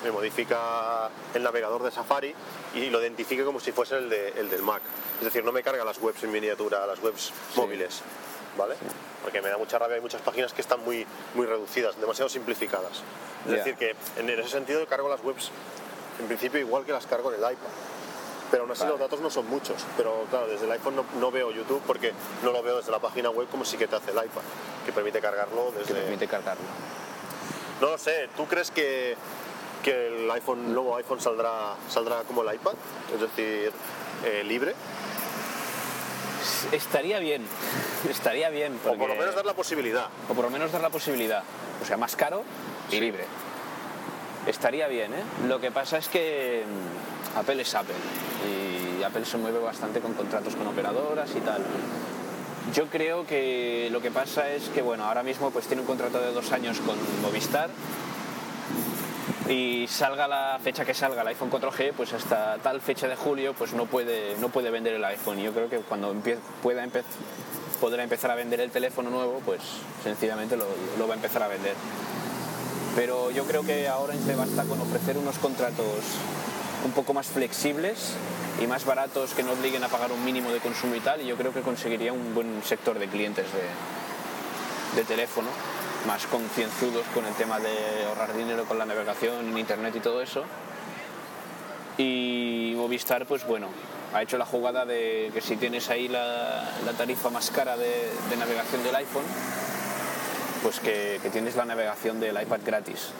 me 0.05 0.11
modifica 0.11 1.09
el 1.35 1.43
navegador 1.43 1.83
de 1.83 1.91
Safari 1.91 2.35
y 2.75 2.91
lo 2.91 3.01
identifica 3.01 3.45
como 3.45 3.61
si 3.61 3.73
fuese 3.73 3.97
el, 3.97 4.09
de- 4.11 4.31
el 4.37 4.51
del 4.51 4.63
Mac. 4.63 4.83
Es 5.19 5.25
decir, 5.25 5.45
no 5.45 5.53
me 5.53 5.63
carga 5.63 5.85
las 5.85 5.99
webs 5.99 6.23
en 6.25 6.33
miniatura, 6.33 6.87
las 6.87 7.01
webs 7.03 7.33
móviles, 7.57 8.01
¿vale? 8.59 8.75
Porque 9.23 9.41
me 9.41 9.49
da 9.49 9.57
mucha 9.59 9.79
rabia, 9.79 9.97
hay 9.97 10.01
muchas 10.03 10.23
páginas 10.23 10.53
que 10.53 10.61
están 10.61 10.85
muy, 10.85 11.07
muy 11.35 11.47
reducidas, 11.47 11.99
demasiado 12.01 12.29
simplificadas. 12.29 13.03
Es 13.47 13.53
decir, 13.53 13.77
que 13.77 13.95
en 14.17 14.29
ese 14.31 14.49
sentido 14.49 14.87
cargo 14.87 15.09
las 15.09 15.23
webs 15.23 15.51
en 16.21 16.27
principio 16.27 16.61
igual 16.61 16.85
que 16.85 16.93
las 16.93 17.07
cargo 17.07 17.33
en 17.33 17.43
el 17.43 17.53
iPad. 17.53 17.69
Pero 18.51 18.65
aún 18.65 18.73
así 18.73 18.81
Vale. 18.83 18.91
los 18.93 19.01
datos 19.01 19.21
no 19.21 19.31
son 19.31 19.47
muchos. 19.49 19.83
Pero 19.97 20.27
claro, 20.29 20.47
desde 20.47 20.67
el 20.67 20.73
iPhone 20.73 20.95
no, 20.97 21.07
no 21.19 21.31
veo 21.31 21.51
YouTube 21.53 21.81
porque 21.87 22.13
no 22.43 22.53
lo 22.53 22.63
veo 22.63 22.77
desde 22.77 22.91
la 22.91 22.99
página 22.99 23.31
web 23.31 23.49
como 23.51 23.65
sí 23.65 23.79
que 23.79 23.87
te 23.89 23.97
hace 23.97 24.11
el 24.11 24.17
iPad, 24.19 24.43
que 24.85 24.93
permite 24.93 25.21
cargarlo 25.21 25.71
que 25.73 25.79
desde... 25.79 25.95
permite 25.95 26.27
cargarlo. 26.29 26.63
No 27.81 27.91
lo 27.91 27.99
sé, 27.99 28.29
¿tú 28.37 28.47
crees 28.47 28.71
que, 28.71 29.17
que 29.83 30.09
el 30.25 30.31
iPhone, 30.31 30.67
el 30.67 30.75
nuevo 30.75 30.97
iPhone 30.97 31.21
saldrá, 31.21 31.75
saldrá 31.89 32.23
como 32.23 32.43
el 32.43 32.55
iPad? 32.55 32.73
Es 33.15 33.21
decir, 33.21 33.73
eh, 34.25 34.43
libre. 34.45 34.75
Estaría 36.73 37.19
bien, 37.19 37.45
estaría 38.09 38.49
bien. 38.51 38.75
O 38.77 38.79
por 38.79 38.93
lo 38.93 38.99
porque- 38.99 39.19
menos 39.19 39.35
dar 39.35 39.45
la 39.47 39.55
posibilidad. 39.55 40.07
o 40.29 40.35
por 40.35 40.45
lo 40.45 40.51
menos 40.51 40.73
dar 40.73 40.81
la 40.81 40.91
posibilidad. 40.91 41.43
O 41.83 41.85
sea, 41.85 41.97
más 41.97 42.17
caro 42.17 42.43
y 42.91 43.01
libre. 43.01 43.25
Estaría 44.47 44.89
bien, 44.89 45.13
¿eh? 45.15 45.23
Lo 45.47 45.61
que 45.61 45.71
pasa 45.71 45.99
es 45.99 46.09
que 46.09 46.65
mm, 47.35 47.39
Apple 47.39 47.63
es 47.63 47.75
Apple 47.75 47.95
y 48.99 49.03
Apple 49.03 49.25
se 49.25 49.37
mueve 49.37 49.59
bastante 49.61 50.01
con 50.01 50.15
contratos 50.15 50.57
con 50.57 50.67
operadoras 50.67 51.31
y 51.37 51.41
tal. 51.41 51.63
Yo 52.73 52.87
creo 52.87 53.27
que 53.27 53.89
lo 53.93 54.01
que 54.01 54.11
pasa 54.11 54.49
es 54.51 54.69
que, 54.69 54.83
bueno, 54.83 55.05
ahora 55.05 55.23
mismo 55.23 55.51
pues 55.51 55.67
tiene 55.67 55.83
un 55.83 55.87
contrato 55.87 56.21
de 56.21 56.33
dos 56.33 56.51
años 56.53 56.79
con 56.81 56.97
Movistar 57.23 57.71
y 59.53 59.87
salga 59.87 60.27
la 60.27 60.59
fecha 60.63 60.85
que 60.85 60.95
salga 60.95 61.21
el 61.21 61.29
iPhone 61.29 61.51
4G, 61.51 61.93
pues 61.95 62.13
hasta 62.15 62.57
tal 62.59 62.81
fecha 62.81 63.07
de 63.07 63.17
julio 63.17 63.53
pues 63.53 63.75
no 63.75 63.85
puede, 63.85 64.35
no 64.39 64.49
puede 64.49 64.71
vender 64.71 64.95
el 64.95 65.05
iPhone. 65.05 65.39
Yo 65.39 65.53
creo 65.53 65.69
que 65.69 65.79
cuando 65.81 66.15
pueda 66.63 66.87
podrá 67.81 68.03
empezar 68.03 68.31
a 68.31 68.35
vender 68.35 68.61
el 68.61 68.71
teléfono 68.71 69.11
nuevo, 69.11 69.43
pues 69.45 69.61
sencillamente 70.03 70.57
lo, 70.57 70.67
va 71.07 71.13
a 71.13 71.17
empezar 71.17 71.43
a 71.43 71.49
vender. 71.49 71.75
Pero 72.97 73.31
yo 73.31 73.45
creo 73.45 73.63
que 73.63 73.89
ahora 73.89 74.15
le 74.15 74.35
basta 74.35 74.65
con 74.65 74.81
ofrecer 74.81 75.19
unos 75.19 75.39
contratos 75.39 75.87
un 76.87 76.93
poco 76.93 77.13
más 77.13 77.27
flexibles 77.27 78.15
y 78.63 78.67
más 78.67 78.87
baratos 78.87 79.35
que 79.35 79.43
no 79.43 79.53
obliguen 79.53 79.85
a 79.85 79.89
pagar 79.89 80.13
un 80.13 80.25
mínimo 80.25 80.51
de 80.51 80.61
consumo 80.61 80.95
y 80.95 81.01
tal, 81.01 81.21
y 81.21 81.27
yo 81.27 81.37
creo 81.37 81.53
que 81.53 81.61
conseguiría 81.61 82.13
un 82.13 82.35
buen 82.35 82.63
sector 82.65 82.99
de 82.99 83.09
clientes 83.09 83.47
de, 83.53 85.01
de 85.01 85.05
teléfono, 85.07 85.49
más 86.07 86.27
concienzudos 86.27 87.05
con 87.15 87.25
el 87.27 87.35
tema 87.35 87.59
de 87.59 88.05
ahorrar 88.09 88.37
dinero 88.37 88.65
con 88.65 88.79
la 88.79 88.87
navegación 88.87 89.49
en 89.49 89.59
internet 89.59 89.95
y 89.97 90.01
todo 90.01 90.23
eso. 90.23 90.45
Y 91.99 92.75
Movistar, 92.77 93.27
pues 93.27 93.47
bueno, 93.47 93.69
ha 94.15 94.23
hecho 94.23 94.39
la 94.39 94.47
jugada 94.47 94.85
de 94.85 95.31
que 95.33 95.41
si 95.41 95.57
tienes 95.57 95.91
ahí 95.91 96.09
la, 96.09 96.69
tarifa 96.97 97.31
más 97.31 97.51
cara 97.51 97.77
de, 97.77 98.11
navegación 98.39 98.83
del 98.83 98.95
iPhone, 98.97 99.25
pues 100.63 100.81
que, 100.81 101.21
que 101.23 101.31
tienes 101.31 101.57
la 101.57 101.65
navegación 101.65 102.21
del 102.21 102.41
iPad 102.41 102.61
gratis. 102.65 103.11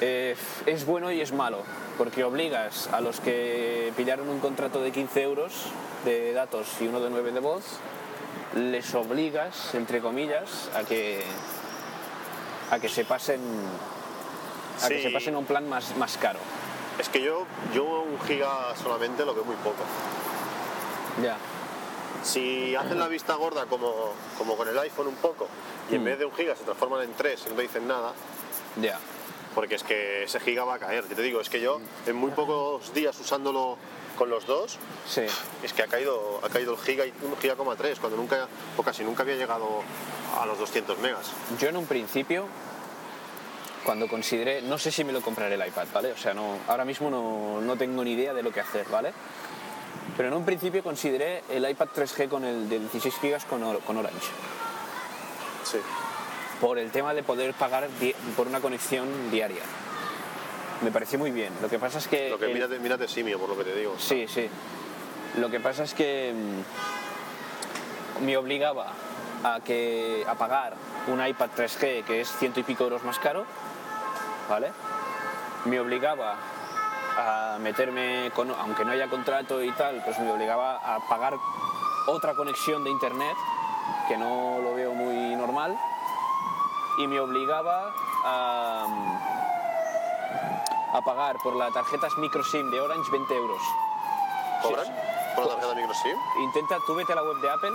Eh, 0.00 0.34
es 0.66 0.86
bueno 0.86 1.12
y 1.12 1.20
es 1.20 1.32
malo, 1.32 1.62
porque 1.98 2.24
obligas 2.24 2.88
a 2.92 3.00
los 3.00 3.20
que 3.20 3.92
pillaron 3.96 4.28
un 4.28 4.40
contrato 4.40 4.80
de 4.80 4.92
15 4.92 5.22
euros 5.22 5.52
de 6.04 6.32
datos 6.32 6.68
y 6.80 6.86
uno 6.86 7.00
de 7.00 7.10
9 7.10 7.32
de 7.32 7.40
voz, 7.40 7.64
les 8.54 8.94
obligas, 8.94 9.74
entre 9.74 10.00
comillas, 10.00 10.70
a 10.74 10.84
que, 10.84 11.22
a 12.70 12.78
que 12.78 12.88
se 12.88 13.04
pasen 13.04 13.40
a 14.82 14.88
que 14.88 15.02
se 15.02 15.10
pasen 15.10 15.34
a 15.34 15.38
un 15.38 15.44
plan 15.44 15.68
más, 15.68 15.94
más 15.96 16.16
caro. 16.16 16.38
Es 16.98 17.08
que 17.08 17.22
yo, 17.22 17.46
yo 17.74 17.84
un 18.02 18.18
giga 18.26 18.74
solamente 18.82 19.24
lo 19.24 19.34
veo 19.34 19.44
muy 19.44 19.56
poco. 19.56 19.82
Ya. 21.22 21.36
Si 22.22 22.74
hacen 22.76 22.98
la 22.98 23.08
vista 23.08 23.34
gorda 23.34 23.66
como, 23.66 24.12
como 24.38 24.56
con 24.56 24.68
el 24.68 24.78
iPhone 24.78 25.08
un 25.08 25.14
poco, 25.16 25.48
y 25.90 25.94
en 25.96 26.02
Mm. 26.02 26.04
vez 26.04 26.18
de 26.18 26.24
un 26.26 26.32
giga 26.32 26.54
se 26.56 26.64
transforman 26.64 27.02
en 27.02 27.12
tres 27.14 27.42
y 27.46 27.50
no 27.50 27.56
te 27.56 27.62
dicen 27.62 27.86
nada, 27.88 28.12
Ya. 28.80 28.98
porque 29.54 29.74
es 29.76 29.82
que 29.82 30.24
ese 30.24 30.40
giga 30.40 30.64
va 30.64 30.74
a 30.74 30.78
caer. 30.78 31.08
Yo 31.08 31.16
te 31.16 31.22
digo, 31.22 31.40
es 31.40 31.48
que 31.48 31.60
yo 31.60 31.80
en 32.06 32.16
muy 32.16 32.30
pocos 32.30 32.92
días 32.94 33.18
usándolo 33.18 33.76
con 34.20 34.28
los 34.28 34.44
dos, 34.46 34.76
Sí. 35.08 35.22
es 35.62 35.72
que 35.72 35.82
ha 35.82 35.86
caído, 35.86 36.40
ha 36.44 36.50
caído 36.50 36.74
el 36.74 36.78
giga 36.78 37.06
y 37.06 37.12
un 37.22 37.38
giga 37.38 37.56
coma 37.56 37.74
tres, 37.74 37.98
cuando 37.98 38.18
nunca, 38.18 38.46
o 38.76 38.82
casi 38.82 39.02
nunca 39.02 39.22
había 39.22 39.36
llegado 39.36 39.80
a 40.38 40.44
los 40.44 40.58
200 40.58 40.98
megas. 40.98 41.30
Yo 41.58 41.70
en 41.70 41.78
un 41.78 41.86
principio, 41.86 42.44
cuando 43.82 44.06
consideré, 44.08 44.60
no 44.60 44.76
sé 44.76 44.90
si 44.92 45.04
me 45.04 45.12
lo 45.14 45.22
compraré 45.22 45.54
el 45.54 45.66
iPad, 45.66 45.86
¿vale? 45.94 46.12
O 46.12 46.18
sea, 46.18 46.34
no, 46.34 46.58
ahora 46.68 46.84
mismo 46.84 47.08
no, 47.08 47.62
no 47.62 47.76
tengo 47.78 48.04
ni 48.04 48.12
idea 48.12 48.34
de 48.34 48.42
lo 48.42 48.52
que 48.52 48.60
hacer, 48.60 48.86
¿vale? 48.90 49.14
Pero 50.18 50.28
en 50.28 50.34
un 50.34 50.44
principio 50.44 50.82
consideré 50.84 51.42
el 51.48 51.66
iPad 51.66 51.88
3G 51.96 52.28
con 52.28 52.44
el 52.44 52.68
de 52.68 52.78
16 52.78 53.14
GB 53.22 53.46
con, 53.48 53.78
con 53.80 53.96
Orange. 53.96 54.28
Sí. 55.64 55.78
por 56.60 56.78
el 56.78 56.90
tema 56.90 57.14
de 57.14 57.22
poder 57.22 57.54
pagar 57.54 57.88
por 58.36 58.46
una 58.48 58.60
conexión 58.60 59.30
diaria. 59.30 59.62
Me 60.82 60.90
pareció 60.90 61.18
muy 61.18 61.30
bien. 61.30 61.52
Lo 61.60 61.68
que 61.68 61.78
pasa 61.78 61.98
es 61.98 62.08
que... 62.08 62.30
Lo 62.30 62.38
que 62.38 62.46
el- 62.46 62.54
mírate, 62.54 62.78
mírate 62.78 63.06
simio, 63.08 63.38
por 63.38 63.48
lo 63.50 63.56
que 63.56 63.64
te 63.64 63.74
digo. 63.74 63.94
Sí, 63.98 64.26
sí. 64.28 64.48
Lo 65.38 65.50
que 65.50 65.60
pasa 65.60 65.84
es 65.84 65.94
que 65.94 66.34
mm, 68.20 68.24
me 68.24 68.36
obligaba 68.36 68.92
a, 69.44 69.60
que, 69.60 70.24
a 70.26 70.34
pagar 70.34 70.74
un 71.08 71.24
iPad 71.24 71.50
3G 71.56 72.04
que 72.04 72.20
es 72.22 72.28
ciento 72.38 72.60
y 72.60 72.62
pico 72.62 72.84
euros 72.84 73.04
más 73.04 73.18
caro, 73.18 73.44
¿vale? 74.48 74.72
Me 75.66 75.78
obligaba 75.80 76.36
a 77.16 77.58
meterme, 77.60 78.30
con, 78.34 78.50
aunque 78.50 78.84
no 78.84 78.92
haya 78.92 79.08
contrato 79.08 79.62
y 79.62 79.70
tal, 79.72 80.02
pues 80.04 80.18
me 80.18 80.30
obligaba 80.30 80.76
a 80.76 81.00
pagar 81.08 81.34
otra 82.06 82.34
conexión 82.34 82.82
de 82.84 82.90
internet, 82.90 83.36
que 84.08 84.16
no 84.16 84.58
lo 84.62 84.74
veo 84.74 84.92
muy 84.94 85.36
normal, 85.36 85.78
y 86.98 87.06
me 87.06 87.20
obligaba 87.20 87.92
a, 88.24 88.86
a 90.92 91.00
pagar 91.00 91.36
por 91.42 91.56
las 91.56 91.72
tarjetas 91.72 92.16
microSIM 92.18 92.70
de 92.70 92.80
Orange 92.80 93.10
20 93.10 93.34
euros. 93.34 93.62
¿Cobran? 94.62 94.86
Sí. 94.86 94.92
¿Por 95.34 95.46
la 95.46 95.54
tarjeta 95.54 95.74
micro 95.74 95.94
SIM? 95.94 96.16
Intenta, 96.42 96.78
tú 96.86 96.94
vete 96.94 97.12
a 97.12 97.16
la 97.16 97.22
web 97.22 97.40
de 97.40 97.50
Apple, 97.50 97.72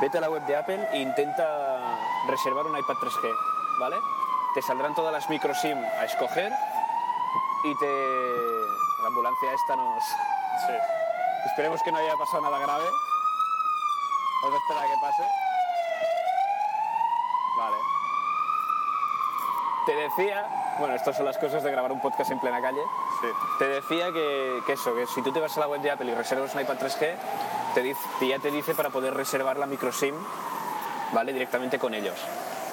vete 0.00 0.18
a 0.18 0.20
la 0.20 0.30
web 0.30 0.42
de 0.46 0.56
Apple 0.56 0.88
e 0.92 0.98
intenta 0.98 1.98
reservar 2.28 2.66
un 2.66 2.78
iPad 2.78 2.94
3G, 2.94 3.34
¿vale? 3.78 3.96
Te 4.54 4.62
saldrán 4.62 4.94
todas 4.94 5.12
las 5.12 5.28
micro 5.28 5.54
SIM 5.54 5.76
a 5.78 6.04
escoger 6.04 6.52
y 7.64 7.74
te... 7.76 7.86
La 9.02 9.08
ambulancia 9.08 9.52
esta 9.52 9.76
nos... 9.76 10.02
Sí. 10.04 10.72
Esperemos 11.46 11.82
que 11.82 11.92
no 11.92 11.98
haya 11.98 12.16
pasado 12.16 12.42
nada 12.42 12.58
grave. 12.58 12.84
Vamos 14.42 14.58
a 14.58 14.62
esperar 14.62 14.84
a 14.84 14.86
que 14.86 15.00
pase. 15.00 15.22
Vale. 17.58 17.76
Te 19.84 19.94
decía, 19.94 20.63
bueno, 20.78 20.94
estas 20.94 21.16
son 21.16 21.24
las 21.24 21.38
cosas 21.38 21.62
de 21.62 21.70
grabar 21.70 21.92
un 21.92 22.00
podcast 22.00 22.30
en 22.30 22.40
plena 22.40 22.60
calle. 22.60 22.80
Sí. 23.20 23.28
Te 23.58 23.68
decía 23.68 24.12
que, 24.12 24.60
que 24.66 24.72
eso, 24.72 24.94
que 24.94 25.06
si 25.06 25.22
tú 25.22 25.32
te 25.32 25.40
vas 25.40 25.56
a 25.56 25.60
la 25.60 25.68
web 25.68 25.80
de 25.80 25.90
Apple 25.90 26.10
y 26.10 26.14
reservas 26.14 26.54
un 26.54 26.60
iPad 26.60 26.76
3G, 26.78 27.14
te 27.74 27.82
dice, 27.82 28.00
ya 28.26 28.38
te 28.38 28.50
dice 28.50 28.74
para 28.74 28.90
poder 28.90 29.14
reservar 29.14 29.58
la 29.58 29.66
micro 29.66 29.92
SIM, 29.92 30.14
¿vale? 31.12 31.32
Directamente 31.32 31.78
con 31.78 31.94
ellos. 31.94 32.16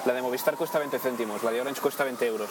La 0.04 0.12
de 0.12 0.22
Movistar 0.22 0.56
cuesta 0.56 0.78
20 0.78 0.98
céntimos, 0.98 1.42
la 1.42 1.50
de 1.50 1.60
Orange 1.60 1.80
cuesta 1.80 2.04
20 2.04 2.26
euros. 2.26 2.50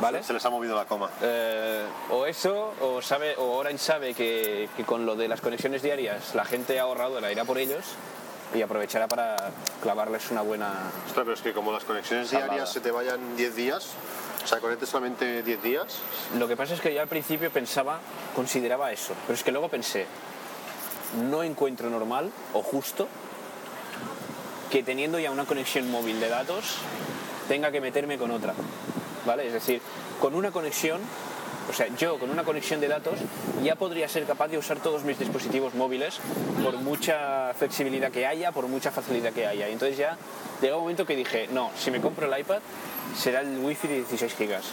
¿Vale? 0.00 0.22
Se 0.22 0.32
les 0.32 0.44
ha 0.44 0.50
movido 0.50 0.76
la 0.76 0.84
coma. 0.84 1.10
Eh, 1.20 1.84
o 2.10 2.24
eso, 2.24 2.72
o, 2.80 3.02
sabe, 3.02 3.34
o 3.36 3.56
Orange 3.56 3.78
sabe 3.78 4.14
que, 4.14 4.68
que 4.76 4.84
con 4.84 5.04
lo 5.04 5.16
de 5.16 5.26
las 5.26 5.40
conexiones 5.40 5.82
diarias 5.82 6.36
la 6.36 6.44
gente 6.44 6.78
ahorradora 6.78 7.32
irá 7.32 7.44
por 7.44 7.58
ellos 7.58 7.96
y 8.54 8.62
aprovechará 8.62 9.08
para 9.08 9.36
clavarles 9.82 10.30
una 10.30 10.42
buena... 10.42 10.72
Ostras, 11.06 11.24
pero 11.24 11.32
es 11.32 11.40
que 11.40 11.52
como 11.52 11.72
las 11.72 11.84
conexiones 11.84 12.30
diarias 12.30 12.72
se 12.72 12.80
te 12.80 12.90
vayan 12.90 13.36
10 13.36 13.56
días, 13.56 13.90
o 14.42 14.46
sea, 14.46 14.60
conectes 14.60 14.88
solamente 14.88 15.42
10 15.42 15.62
días, 15.62 15.98
Lo 16.38 16.48
que 16.48 16.56
pasa 16.56 16.74
es 16.74 16.80
que 16.80 16.94
yo 16.94 17.02
al 17.02 17.08
principio 17.08 17.50
pensaba, 17.50 18.00
consideraba 18.34 18.92
eso, 18.92 19.14
pero 19.26 19.34
es 19.34 19.42
que 19.42 19.52
luego 19.52 19.68
pensé, 19.68 20.06
no 21.28 21.42
encuentro 21.42 21.90
normal 21.90 22.30
o 22.52 22.62
justo 22.62 23.08
que 24.70 24.82
teniendo 24.82 25.18
ya 25.18 25.30
una 25.30 25.44
conexión 25.44 25.90
móvil 25.90 26.20
de 26.20 26.28
datos 26.28 26.76
tenga 27.48 27.70
que 27.70 27.80
meterme 27.80 28.18
con 28.18 28.30
otra, 28.30 28.54
¿vale? 29.26 29.46
Es 29.46 29.52
decir, 29.52 29.80
con 30.20 30.34
una 30.34 30.50
conexión, 30.50 31.00
o 31.68 31.72
sea, 31.72 31.86
yo 31.96 32.18
con 32.18 32.30
una 32.30 32.44
conexión 32.44 32.80
de 32.80 32.88
datos 32.88 33.18
ya 33.62 33.76
podría 33.76 34.08
ser 34.08 34.24
capaz 34.24 34.48
de 34.48 34.58
usar 34.58 34.78
todos 34.80 35.04
mis 35.04 35.18
dispositivos 35.18 35.74
móviles 35.74 36.18
por 36.62 36.76
mucha 36.78 37.52
flexibilidad 37.54 38.10
que 38.10 38.26
haya, 38.26 38.52
por 38.52 38.66
mucha 38.68 38.90
facilidad 38.90 39.32
que 39.32 39.46
haya. 39.46 39.68
Y 39.68 39.72
entonces 39.72 39.98
ya 39.98 40.16
llegó 40.60 40.76
un 40.76 40.82
momento 40.82 41.06
que 41.06 41.16
dije, 41.16 41.48
no, 41.52 41.70
si 41.76 41.90
me 41.90 42.00
compro 42.00 42.32
el 42.32 42.40
iPad 42.40 42.60
será 43.16 43.40
el 43.40 43.58
wifi 43.58 43.88
de 43.88 43.94
16 43.96 44.34
gigas. 44.34 44.64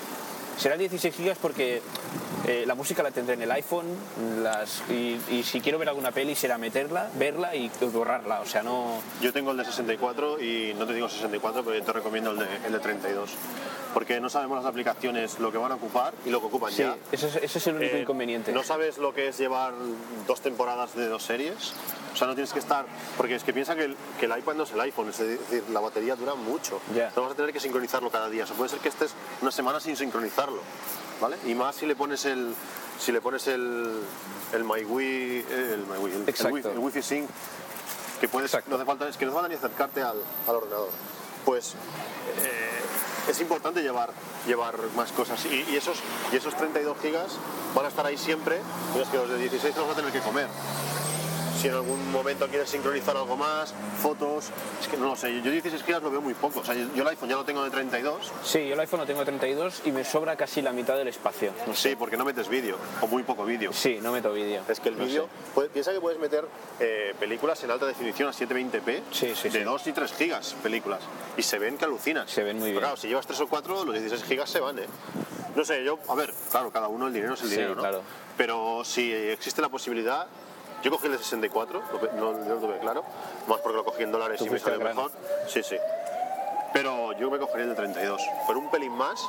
Será 0.58 0.78
16 0.78 1.14
gigas 1.16 1.38
porque 1.42 1.82
eh, 2.48 2.64
la 2.66 2.76
música 2.76 3.04
la 3.04 3.12
tendré 3.12 3.34
en 3.36 3.42
el 3.42 3.52
iPhone 3.52 3.86
las, 4.42 4.84
y, 4.90 5.20
y 5.30 5.44
si 5.44 5.62
quiero 5.62 5.78
ver 5.80 5.90
alguna 5.90 6.12
peli 6.12 6.36
será 6.36 6.58
meterla, 6.58 7.10
verla 7.16 7.56
y 7.56 7.70
borrarla. 7.92 8.42
O 8.42 8.46
sea, 8.46 8.64
no... 8.64 9.02
yo 9.22 9.34
tengo 9.34 9.52
el 9.52 9.58
de 9.58 9.66
64 9.66 10.42
y 10.42 10.74
no 10.78 10.86
te 10.88 10.94
digo 10.94 11.10
64, 11.10 11.64
pero 11.64 11.78
yo 11.78 11.84
te 11.84 11.94
recomiendo 11.94 12.32
el 12.32 12.40
de, 12.40 12.48
el 12.66 12.72
de 12.72 12.80
32. 12.80 13.32
Porque 13.94 14.20
no 14.20 14.30
sabemos 14.30 14.58
las 14.58 14.66
aplicaciones 14.66 15.40
lo 15.40 15.52
que 15.54 15.58
van 15.58 15.72
a 15.72 15.76
ocupar 15.76 16.14
y 16.26 16.30
lo 16.30 16.42
que 16.42 16.48
ocupan 16.48 16.70
Sí, 16.72 16.80
ya. 16.84 16.98
ese 17.14 17.28
es, 17.28 17.36
ese 17.38 17.58
es 17.60 17.68
el 17.68 17.76
único 17.78 17.96
Eh, 17.96 18.02
inconveniente. 18.02 18.52
No 18.52 18.62
sabes 18.64 18.98
lo 18.98 19.14
que 19.14 19.30
es 19.30 19.38
llevar 19.38 19.74
dos 20.28 20.42
temporadas 20.42 20.96
de 20.96 21.08
dos 21.08 21.24
series. 21.24 21.72
O 22.14 22.18
sea, 22.18 22.28
no 22.28 22.34
tienes 22.34 22.52
que 22.52 22.60
estar. 22.60 22.86
Porque 23.16 23.36
es 23.36 23.44
que 23.46 23.54
piensa 23.54 23.74
que 23.76 23.86
el, 23.86 23.96
que 24.20 24.26
el 24.26 24.38
iPad 24.38 24.56
no 24.56 24.64
es 24.64 24.72
el 24.74 24.82
iPhone, 24.82 25.10
es 25.10 25.18
decir, 25.18 25.64
la 25.72 25.80
batería 25.80 26.16
dura 26.18 26.36
mucho. 26.36 26.82
Ya. 26.94 27.12
No 27.16 27.22
vas 27.24 27.32
a 27.32 27.36
tener 27.36 27.54
que 27.54 27.60
sincronizarlo 27.62 28.10
cada 28.10 28.30
día. 28.30 28.44
O 28.44 28.48
sea, 28.48 28.56
puede 28.58 28.70
ser 28.70 28.80
que 28.80 28.90
estés 28.90 29.14
una 29.42 29.52
semana 29.52 29.80
sin 29.80 29.96
sincronizarlo. 30.46 30.62
¿Vale? 31.22 31.38
Y 31.46 31.56
más 31.56 31.76
si 31.76 31.86
le 31.86 31.96
pones 31.96 32.26
el. 32.26 32.54
Si 33.00 33.12
le 33.12 33.22
pones 33.22 33.48
el. 33.48 34.02
El 34.54 34.64
MyWi. 34.64 35.46
El 35.50 35.86
MyWi. 35.88 36.12
El, 36.12 36.22
el, 36.24 36.30
Exacto. 36.30 36.54
Wi- 36.56 36.62
el 36.66 36.80
Wi-Fi 36.80 37.02
Sync. 37.02 37.30
Que 38.20 38.28
puedes. 38.28 38.52
Exacto. 38.54 38.70
No 38.70 38.76
hace 38.78 38.86
falta, 38.86 39.08
es 39.08 39.18
que 39.18 39.26
no 39.26 39.32
hace 39.32 39.36
falta 39.42 39.50
ni 39.50 39.56
acercarte 39.56 40.02
al, 40.02 40.18
al 40.48 40.56
ordenador. 40.56 40.90
Pues 41.46 41.74
eh, 42.42 43.30
es 43.30 43.40
importante 43.42 43.82
llevar, 43.82 44.12
llevar 44.48 44.76
más 44.96 45.12
cosas. 45.12 45.46
Y, 45.46 45.66
y 45.72 45.76
esos, 45.78 45.98
y 46.32 46.36
esos 46.38 46.56
32 46.56 46.98
gigas 47.02 47.28
van 47.76 47.86
a 47.86 47.90
estar 47.90 48.06
ahí 48.06 48.18
siempre, 48.18 48.60
pero 48.94 49.04
es 49.06 49.10
que 49.12 49.18
los 49.18 49.30
de 49.30 49.38
16 49.38 49.74
te 49.74 49.80
los 49.80 49.88
vas 49.90 49.98
a 49.98 50.00
tener 50.02 50.12
que 50.14 50.22
comer. 50.22 50.48
Si 51.60 51.70
en 51.70 51.74
algún 51.74 52.12
momento 52.12 52.48
quieres 52.48 52.70
sincronizar 52.70 53.16
algo 53.16 53.38
más, 53.38 53.74
fotos, 54.02 54.50
es 54.82 54.88
que 54.88 54.98
no 54.98 55.06
lo 55.08 55.16
sé, 55.16 55.34
yo 55.42 55.50
16 55.50 55.84
gigas 55.84 56.04
lo 56.04 56.12
veo 56.12 56.22
muy 56.22 56.34
poco. 56.34 56.60
O 56.60 56.64
sea, 56.66 56.76
yo, 56.76 57.02
el 57.02 57.08
iPhone 57.08 57.30
ya 57.30 57.36
lo 57.36 57.46
tengo 57.46 57.64
de 57.64 57.70
32, 57.70 58.32
Sí, 58.44 58.68
yo 58.68 58.74
el 58.74 58.80
iPhone 58.82 59.00
lo 59.00 59.06
tengo 59.06 59.22
a 59.22 59.26
32 59.26 59.82
y 59.86 59.92
me 59.92 60.04
sobra 60.04 60.36
casi 60.36 60.62
la 60.62 60.74
mitad 60.74 60.98
del 60.98 61.08
espacio. 61.08 61.54
No 61.66 61.74
sé. 61.74 61.90
sí, 61.92 61.96
porque 61.96 62.18
no 62.18 62.26
metes 62.26 62.50
vídeo, 62.50 62.78
o 63.02 63.08
muy 63.08 63.24
poco 63.24 63.46
vídeo. 63.46 63.72
Sí, 63.74 64.00
no 64.02 64.12
meto 64.12 64.34
vídeo. 64.34 64.64
Es 64.68 64.80
que 64.80 64.90
el 64.90 64.98
No 64.98 65.06
vídeo, 65.06 65.30
piensa 65.72 65.94
que 65.94 66.02
puedes 66.02 66.20
meter 66.20 66.46
eh, 66.80 67.16
películas 67.20 67.64
en 67.64 67.72
alta 67.72 67.86
definición 67.86 68.28
a 68.30 68.32
720p 68.34 69.02
Sí, 69.12 69.34
sí, 69.36 69.50
de 69.50 69.60
sí. 69.60 69.64
2 69.64 69.88
y 69.88 69.92
3 69.94 70.14
gigas 70.14 70.56
películas. 70.62 71.00
Y 71.38 71.42
se 71.42 71.58
ven 71.58 71.78
que 71.78 71.86
alucinas. 71.86 72.30
Se 72.30 72.44
ven 72.44 72.58
muy 72.58 72.70
Pero 72.70 72.72
bien. 72.74 72.82
Claro, 72.82 72.98
si 72.98 73.08
llevas 73.08 73.26
3 73.28 73.40
o 73.40 73.48
4, 73.48 73.86
los 73.86 73.94
16 73.96 74.24
gigas 74.26 74.50
se 74.50 74.60
van, 74.60 74.78
¿eh? 74.80 74.86
No 75.56 75.64
sé, 75.64 75.84
yo, 75.86 75.98
a 76.10 76.16
ver, 76.16 76.34
claro, 76.52 76.70
cada 76.70 76.90
uno 76.90 77.08
el 77.08 77.14
dinero 77.14 77.34
es 77.36 77.42
el 77.44 77.50
dinero, 77.50 77.76
¿no? 77.76 77.82
claro. 77.82 78.02
Pero 78.36 78.84
si 78.84 79.14
existe 79.14 79.62
la 79.62 79.70
posibilidad, 79.70 80.28
yo 80.84 80.92
cogí 80.92 81.06
el 81.08 81.14
de 81.14 81.18
64, 81.20 81.82
lo 81.92 82.00
que- 82.00 82.16
no, 82.16 82.34
no 82.34 82.56
lo 82.56 82.60
tuve 82.60 82.78
claro, 82.80 83.04
más 83.48 83.60
porque 83.60 83.78
lo 83.78 83.84
cogí 83.86 84.04
en 84.04 84.12
dólares 84.12 84.42
y 84.42 84.50
me 84.50 84.60
salió 84.60 84.80
mejor. 84.80 85.12
Sí, 85.48 85.64
sí. 85.64 85.78
Pero 86.74 87.14
yo 87.14 87.30
me 87.32 87.40
cogería 87.40 87.64
el 87.64 87.70
de 87.70 87.76
32, 87.76 88.22
por 88.46 88.58
un 88.58 88.70
pelín 88.70 88.92
más. 88.94 89.20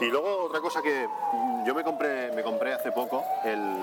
Y 0.00 0.06
luego 0.06 0.44
otra 0.46 0.60
cosa 0.60 0.82
que 0.82 1.06
mm, 1.32 1.64
yo 1.64 1.74
me 1.74 1.84
compré, 1.84 2.32
me 2.32 2.42
compré 2.42 2.72
hace 2.74 2.90
poco, 2.90 3.24
el, 3.44 3.76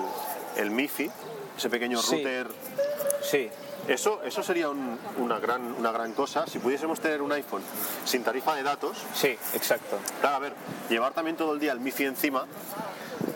el 0.56 0.70
MIFI, 0.70 1.10
ese 1.56 1.70
pequeño 1.70 2.00
Sí. 2.02 2.16
router 2.16 2.48
Sí, 3.22 3.50
eso, 3.88 4.22
eso 4.24 4.42
sería 4.42 4.68
un- 4.70 4.98
una, 5.18 5.38
gran, 5.38 5.62
una 5.78 5.90
gran 5.92 6.12
cosa. 6.12 6.46
Si 6.46 6.58
pudiésemos 6.58 7.00
tener 7.00 7.22
un 7.22 7.32
iPhone 7.32 7.62
sin 8.04 8.22
tarifa 8.22 8.54
de 8.54 8.62
datos, 8.62 8.98
sí, 9.14 9.36
exacto. 9.54 9.98
claro, 10.20 10.36
a 10.36 10.38
ver, 10.40 10.52
llevar 10.88 11.12
también 11.12 11.36
todo 11.36 11.54
el 11.54 11.60
día 11.60 11.72
el 11.72 11.80
MIFI 11.80 12.04
encima, 12.06 12.46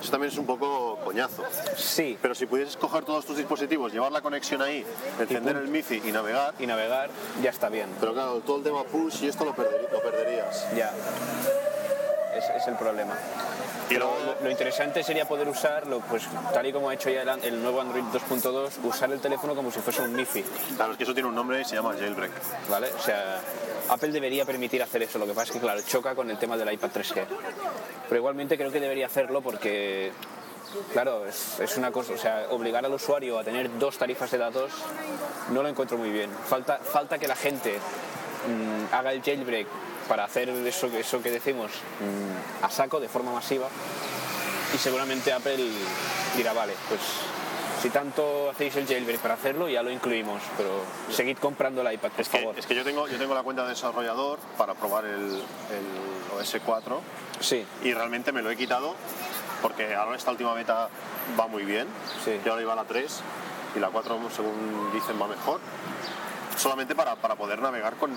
eso 0.01 0.11
también 0.11 0.33
es 0.33 0.39
un 0.39 0.47
poco 0.47 0.99
coñazo. 1.05 1.43
Sí, 1.77 2.19
Pero 2.21 2.35
si 2.35 2.47
pudieses 2.47 2.77
coger 2.77 3.05
todos 3.05 3.25
tus 3.25 3.37
dispositivos, 3.37 3.93
llevar 3.93 4.13
la 4.13 4.21
conexión 4.21 4.61
ahí, 4.63 4.85
encender 5.19 5.57
el 5.57 5.69
MIFI 5.69 6.03
y 6.05 6.13
navegar, 6.13 6.55
y 6.59 6.67
navegar 6.67 7.11
ya 7.43 7.51
está 7.51 7.69
bien. 7.69 7.89
pero 8.01 8.13
claro, 8.13 8.41
todo 8.41 8.59
el 8.59 8.63
tema 8.65 8.85
push 8.85 9.23
y 9.25 9.29
esto 9.29 9.45
lo, 9.45 9.55
perderi- 9.55 9.91
lo 9.91 10.01
perderías. 10.03 10.67
Ya. 10.77 10.93
Es, 12.51 12.63
es 12.63 12.69
el 12.69 12.75
problema. 12.77 13.15
Y 13.91 13.95
luego- 13.95 14.17
lo, 14.25 14.45
lo 14.45 14.51
interesante 14.51 15.03
sería 15.03 15.27
poder 15.27 15.49
usarlo, 15.49 16.01
pues 16.09 16.25
tal 16.53 16.67
y 16.67 16.73
como 16.73 16.89
ha 16.89 16.95
hecho 16.95 17.11
ya 17.11 17.23
el, 17.23 17.29
el 17.45 17.63
nuevo 17.63 17.81
Android 17.81 18.05
2.2, 18.05 18.71
usar 18.85 19.11
el 19.13 19.21
teléfono 19.21 19.55
como 19.55 19.71
si 19.71 19.81
fuese 19.81 20.03
un 20.03 20.15
MIFI, 20.15 20.43
Claro, 20.77 20.93
es 20.93 20.99
que 20.99 21.05
eso 21.05 21.13
tiene 21.15 21.29
un 21.29 21.35
nombre 21.35 21.61
y 21.61 21.65
se 21.65 21.75
llama 21.77 21.93
jailbreak. 21.99 22.33
¿vale? 22.71 22.89
O 22.93 22.99
sea, 23.03 23.41
Apple 23.91 24.09
debería 24.11 24.45
permitir 24.47 24.83
hacer 24.83 25.03
eso, 25.03 25.19
lo 25.19 25.27
que 25.27 25.33
pasa 25.33 25.47
es 25.47 25.51
que, 25.53 25.61
claro, 25.61 25.81
choca 25.83 26.15
con 26.15 26.31
el 26.31 26.39
tema 26.39 26.57
del 26.57 26.73
iPad 26.73 26.91
3G. 26.95 27.25
Pero 28.09 28.17
igualmente 28.19 28.57
creo 28.57 28.73
que 28.73 28.81
debería 28.81 29.07
hacerlo 29.07 29.43
porque 29.43 30.13
claro, 30.93 31.27
es, 31.27 31.61
es 31.61 31.77
una 31.77 31.93
cosa, 31.93 32.15
o 32.15 32.19
sea, 32.19 32.47
obligar 32.51 32.85
al 32.85 32.93
usuario 32.95 33.39
a 33.39 33.45
tener 33.45 33.79
dos 33.79 33.99
tarifas 33.99 34.31
de 34.31 34.39
datos 34.39 34.73
no 35.51 35.63
lo 35.63 35.69
encuentro 35.69 35.99
muy 35.99 36.11
bien. 36.11 36.31
Falta, 36.49 36.79
falta 36.79 37.19
que 37.19 37.29
la 37.29 37.37
gente 37.37 37.75
mm, 38.49 38.95
haga 38.95 39.13
el 39.13 39.23
jailbreak 39.23 39.67
para 40.09 40.25
hacer 40.25 40.49
eso, 40.49 40.91
que- 40.91 41.01
eso 41.01 41.23
que 41.23 41.31
decimos 41.31 41.71
mm, 42.01 42.65
a 42.65 42.71
saco, 42.71 43.01
de 43.01 43.09
forma 43.09 43.33
masiva, 43.33 43.69
y 44.75 44.79
seguramente 44.79 45.33
Apple 45.33 45.57
dirá, 46.37 46.53
vale, 46.53 46.75
pues 46.89 47.01
si 47.81 47.91
tanto 47.91 48.49
hacéis 48.51 48.75
el 48.77 48.87
jailbreak 48.87 49.21
para 49.21 49.35
hacerlo, 49.35 49.69
ya 49.69 49.83
lo 49.83 49.91
incluimos, 49.91 50.43
pero 50.57 50.71
seguid 51.11 51.37
comprando 51.39 51.83
el 51.83 51.93
iPad, 51.93 52.11
por 52.11 52.21
Es 52.21 52.29
que, 52.29 52.39
favor. 52.39 52.59
es 52.59 52.67
que 52.67 52.75
yo, 52.75 52.83
tengo, 52.85 53.07
yo 53.09 53.19
tengo 53.19 53.35
la 53.35 53.43
cuenta 53.43 53.63
de 53.65 53.71
desarrollador 53.71 54.39
para 54.57 54.75
probar 54.75 55.05
el, 55.05 55.21
el 55.35 56.39
OS 56.41 56.57
4 56.65 57.01
Sí, 57.41 57.65
y 57.83 57.93
realmente 57.93 58.33
me 58.33 58.41
lo 58.43 58.51
he 58.51 58.57
quitado 58.57 58.95
porque 59.61 59.95
ahora 59.95 60.17
esta 60.17 60.31
última 60.31 60.55
beta 60.55 60.89
va 61.39 61.47
muy 61.47 61.65
bien. 61.65 61.87
Sí. 62.25 62.39
Yo 62.45 62.53
ahora 62.53 62.63
iba 62.63 62.73
a 62.75 62.77
la 62.77 62.85
3 62.85 63.21
y 63.77 63.81
la 63.81 63.89
4, 63.89 64.19
según 64.35 64.91
dicen, 64.93 65.21
va 65.21 65.27
mejor. 65.27 65.61
Solamente 66.57 66.95
para, 66.95 67.17
para 67.17 67.35
poder 67.35 67.61
navegar 67.61 67.95
con, 67.97 68.11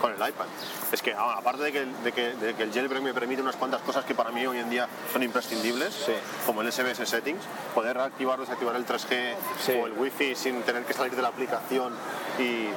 con 0.00 0.12
el 0.12 0.16
iPad. 0.28 0.46
Es 0.92 1.00
que 1.02 1.14
ah, 1.14 1.36
aparte 1.38 1.62
de 1.62 1.72
que, 1.72 1.78
el- 1.80 2.02
de, 2.04 2.12
que, 2.12 2.32
de 2.34 2.54
que 2.54 2.62
el 2.64 2.72
jailbreak 2.72 3.02
me 3.02 3.14
permite 3.14 3.40
unas 3.42 3.56
cuantas 3.56 3.80
cosas 3.82 4.04
que 4.04 4.14
para 4.14 4.30
mí 4.30 4.46
hoy 4.46 4.58
en 4.58 4.68
día 4.70 4.88
son 5.12 5.22
imprescindibles, 5.22 5.94
Sí. 5.94 6.12
como 6.46 6.60
el 6.62 6.70
SBS 6.72 7.06
Settings, 7.08 7.42
poder 7.74 7.98
activar 7.98 8.38
o 8.38 8.42
desactivar 8.42 8.76
el 8.76 8.84
3G 8.86 9.34
Sí. 9.64 9.72
o 9.72 9.86
el 9.86 9.92
Wi-Fi 9.92 10.34
sin 10.34 10.62
tener 10.62 10.84
que 10.84 10.92
salir 10.92 11.16
de 11.16 11.22
la 11.22 11.28
aplicación 11.28 11.94
y, 12.38 12.68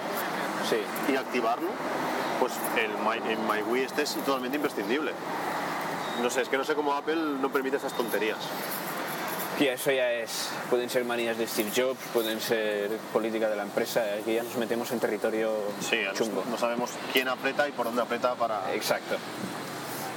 sí. 0.70 0.78
y 1.12 1.16
activarlo, 1.18 1.70
pues 2.40 2.54
el 2.78 2.92
My, 3.04 3.18
el 3.32 3.78
este 3.82 4.04
es 4.04 4.16
totalmente 4.16 4.56
imprescindible. 4.56 5.12
No 6.22 6.30
sé, 6.30 6.42
es 6.42 6.50
que 6.50 6.58
no 6.58 6.64
sé 6.64 6.76
cómo 6.76 6.94
Apple 6.94 7.16
no 7.42 7.52
permite 7.52 7.78
esas 7.78 7.92
tonterías. 7.94 8.38
Y 9.60 9.68
eso 9.68 9.90
ya 9.90 10.12
es, 10.12 10.50
pueden 10.70 10.90
ser 10.90 11.06
manías 11.06 11.38
de 11.38 11.48
Steve 11.48 11.72
Jobs, 11.74 12.00
pueden 12.12 12.42
ser 12.42 12.90
política 13.14 13.48
de 13.48 13.56
la 13.56 13.64
empresa, 13.64 14.04
aquí 14.20 14.34
ya 14.34 14.44
nos 14.44 14.56
metemos 14.58 14.92
en 14.92 15.00
territorio 15.00 15.54
Sí, 15.80 16.00
chungo. 16.14 16.44
no 16.50 16.58
sabemos 16.58 16.92
quién 17.14 17.30
aprieta 17.30 17.66
y 17.68 17.72
por 17.72 17.86
dónde 17.86 18.02
aprieta 18.02 18.36
para... 18.36 18.74
Exacto. 18.74 19.16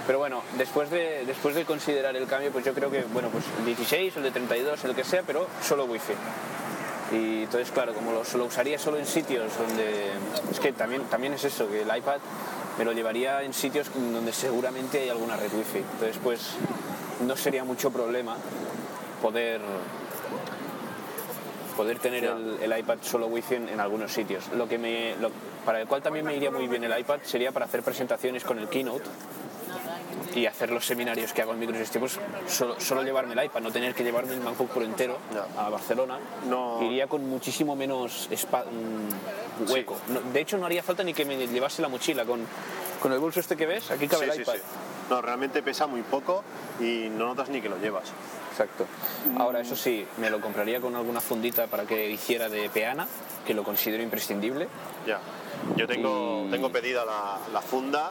Pero 0.09 0.19
bueno, 0.19 0.43
después 0.57 0.91
de, 0.91 1.25
después 1.25 1.55
de 1.55 1.65
considerar 1.65 2.17
el 2.17 2.27
cambio, 2.27 2.51
pues 2.51 2.65
yo 2.65 2.75
creo 2.75 2.91
que, 2.91 3.03
bueno, 3.13 3.29
pues 3.29 3.45
el 3.61 3.67
16, 3.67 4.17
el 4.17 4.23
de 4.25 4.31
32, 4.33 4.85
el 4.87 4.95
que 4.97 5.05
sea, 5.05 5.23
pero 5.25 5.47
solo 5.63 5.85
wifi. 5.85 6.15
Y 7.13 7.43
entonces, 7.45 7.71
claro, 7.71 7.95
como 7.95 8.11
lo, 8.13 8.23
lo 8.37 8.45
usaría 8.45 8.79
solo 8.79 8.99
en 8.99 9.07
sitios 9.07 9.53
donde... 9.57 10.11
Es 10.51 10.59
que 10.59 10.73
también, 10.73 11.03
también 11.05 11.35
es 11.35 11.45
eso, 11.45 11.69
que 11.69 11.83
el 11.83 11.97
iPad 11.97 12.19
me 12.77 12.85
lo 12.85 12.93
llevaría 12.93 13.43
en 13.43 13.53
sitios 13.55 13.89
donde 13.95 14.33
seguramente 14.33 15.01
hay 15.01 15.11
alguna 15.11 15.37
red 15.37 15.53
wifi. 15.53 15.79
Entonces, 15.79 16.17
pues 16.25 16.41
no 17.25 17.37
sería 17.37 17.63
mucho 17.63 17.91
problema 17.91 18.37
poder 19.23 19.61
poder 21.77 21.99
tener 22.01 22.25
el, 22.25 22.59
el 22.61 22.79
iPad 22.81 22.99
solo 23.03 23.27
wifi 23.27 23.55
en, 23.55 23.69
en 23.69 23.81
algunos 23.81 24.13
sitios. 24.13 24.49
Lo 24.57 24.69
que 24.69 24.79
me, 24.79 25.15
lo- 25.21 25.31
para 25.65 25.81
el 25.81 25.87
cual 25.87 26.03
también 26.03 26.25
me 26.27 26.35
iría 26.35 26.51
muy 26.51 26.67
bien 26.67 26.83
el 26.83 26.99
iPad 26.99 27.21
sería 27.23 27.53
para 27.53 27.67
hacer 27.67 27.83
presentaciones 27.83 28.43
con 28.45 28.59
el 28.59 28.69
Keynote 28.69 29.05
y 30.35 30.47
hacer 30.47 30.71
los 30.71 30.85
seminarios 30.85 31.33
que 31.33 31.43
hago 31.43 31.53
en 31.53 31.61
microsistemas, 31.61 32.19
solo, 32.49 32.81
solo 32.81 33.03
llevarme 33.03 33.35
el 33.35 33.45
iPad, 33.45 33.61
no 33.61 33.71
tener 33.71 33.95
que 33.95 34.03
llevarme 34.03 34.35
el 34.35 34.41
MacBook 34.41 34.71
Pro 34.71 34.83
entero 34.83 35.19
Ya. 35.33 35.47
a 35.67 35.69
Barcelona. 35.69 36.19
No. 36.49 36.83
Iría 36.83 37.07
con 37.07 37.29
muchísimo 37.29 37.77
menos 37.77 38.29
mm, 38.31 39.71
hueco. 39.71 39.97
No, 40.09 40.21
de 40.33 40.41
hecho, 40.41 40.59
no 40.59 40.67
haría 40.67 40.83
falta 40.83 41.05
ni 41.05 41.15
que 41.15 41.25
me 41.25 41.47
llevase 41.47 41.81
la 41.83 41.89
mochila 41.89 42.25
con, 42.25 42.41
con 43.01 43.13
el 43.13 43.19
bolso 43.21 43.39
este 43.41 43.57
que 43.57 43.67
ves, 43.67 43.91
aquí 43.91 44.09
cabe 44.09 44.25
Sí, 44.25 44.31
el 44.31 44.37
sí, 44.37 44.43
iPad. 44.43 44.55
sí. 44.55 44.61
No, 45.11 45.23
realmente 45.23 45.63
pesa 45.63 45.87
muy 45.87 46.03
poco 46.03 46.43
y 46.81 47.09
no 47.11 47.27
notas 47.27 47.49
ni 47.51 47.61
que 47.61 47.69
lo 47.69 47.79
llevas. 47.79 48.05
Exacto. 48.59 48.87
Ahora, 49.39 49.61
eso 49.61 49.77
sí, 49.77 50.05
me 50.17 50.31
lo 50.31 50.41
compraría 50.41 50.81
con 50.81 50.97
alguna 50.97 51.21
fundita 51.21 51.69
para 51.69 51.85
que 51.85 52.11
hiciera 52.11 52.49
de 52.49 52.69
peana, 52.69 53.07
que 53.47 53.55
lo 53.55 53.63
considero 53.63 54.03
imprescindible. 54.03 54.67
Ya. 55.07 55.21
Yo 55.77 55.87
tengo, 55.87 56.45
Y- 56.47 56.51
tengo 56.51 56.71
pedida 56.73 57.05
la, 57.05 57.39
la 57.53 57.61
funda, 57.63 58.11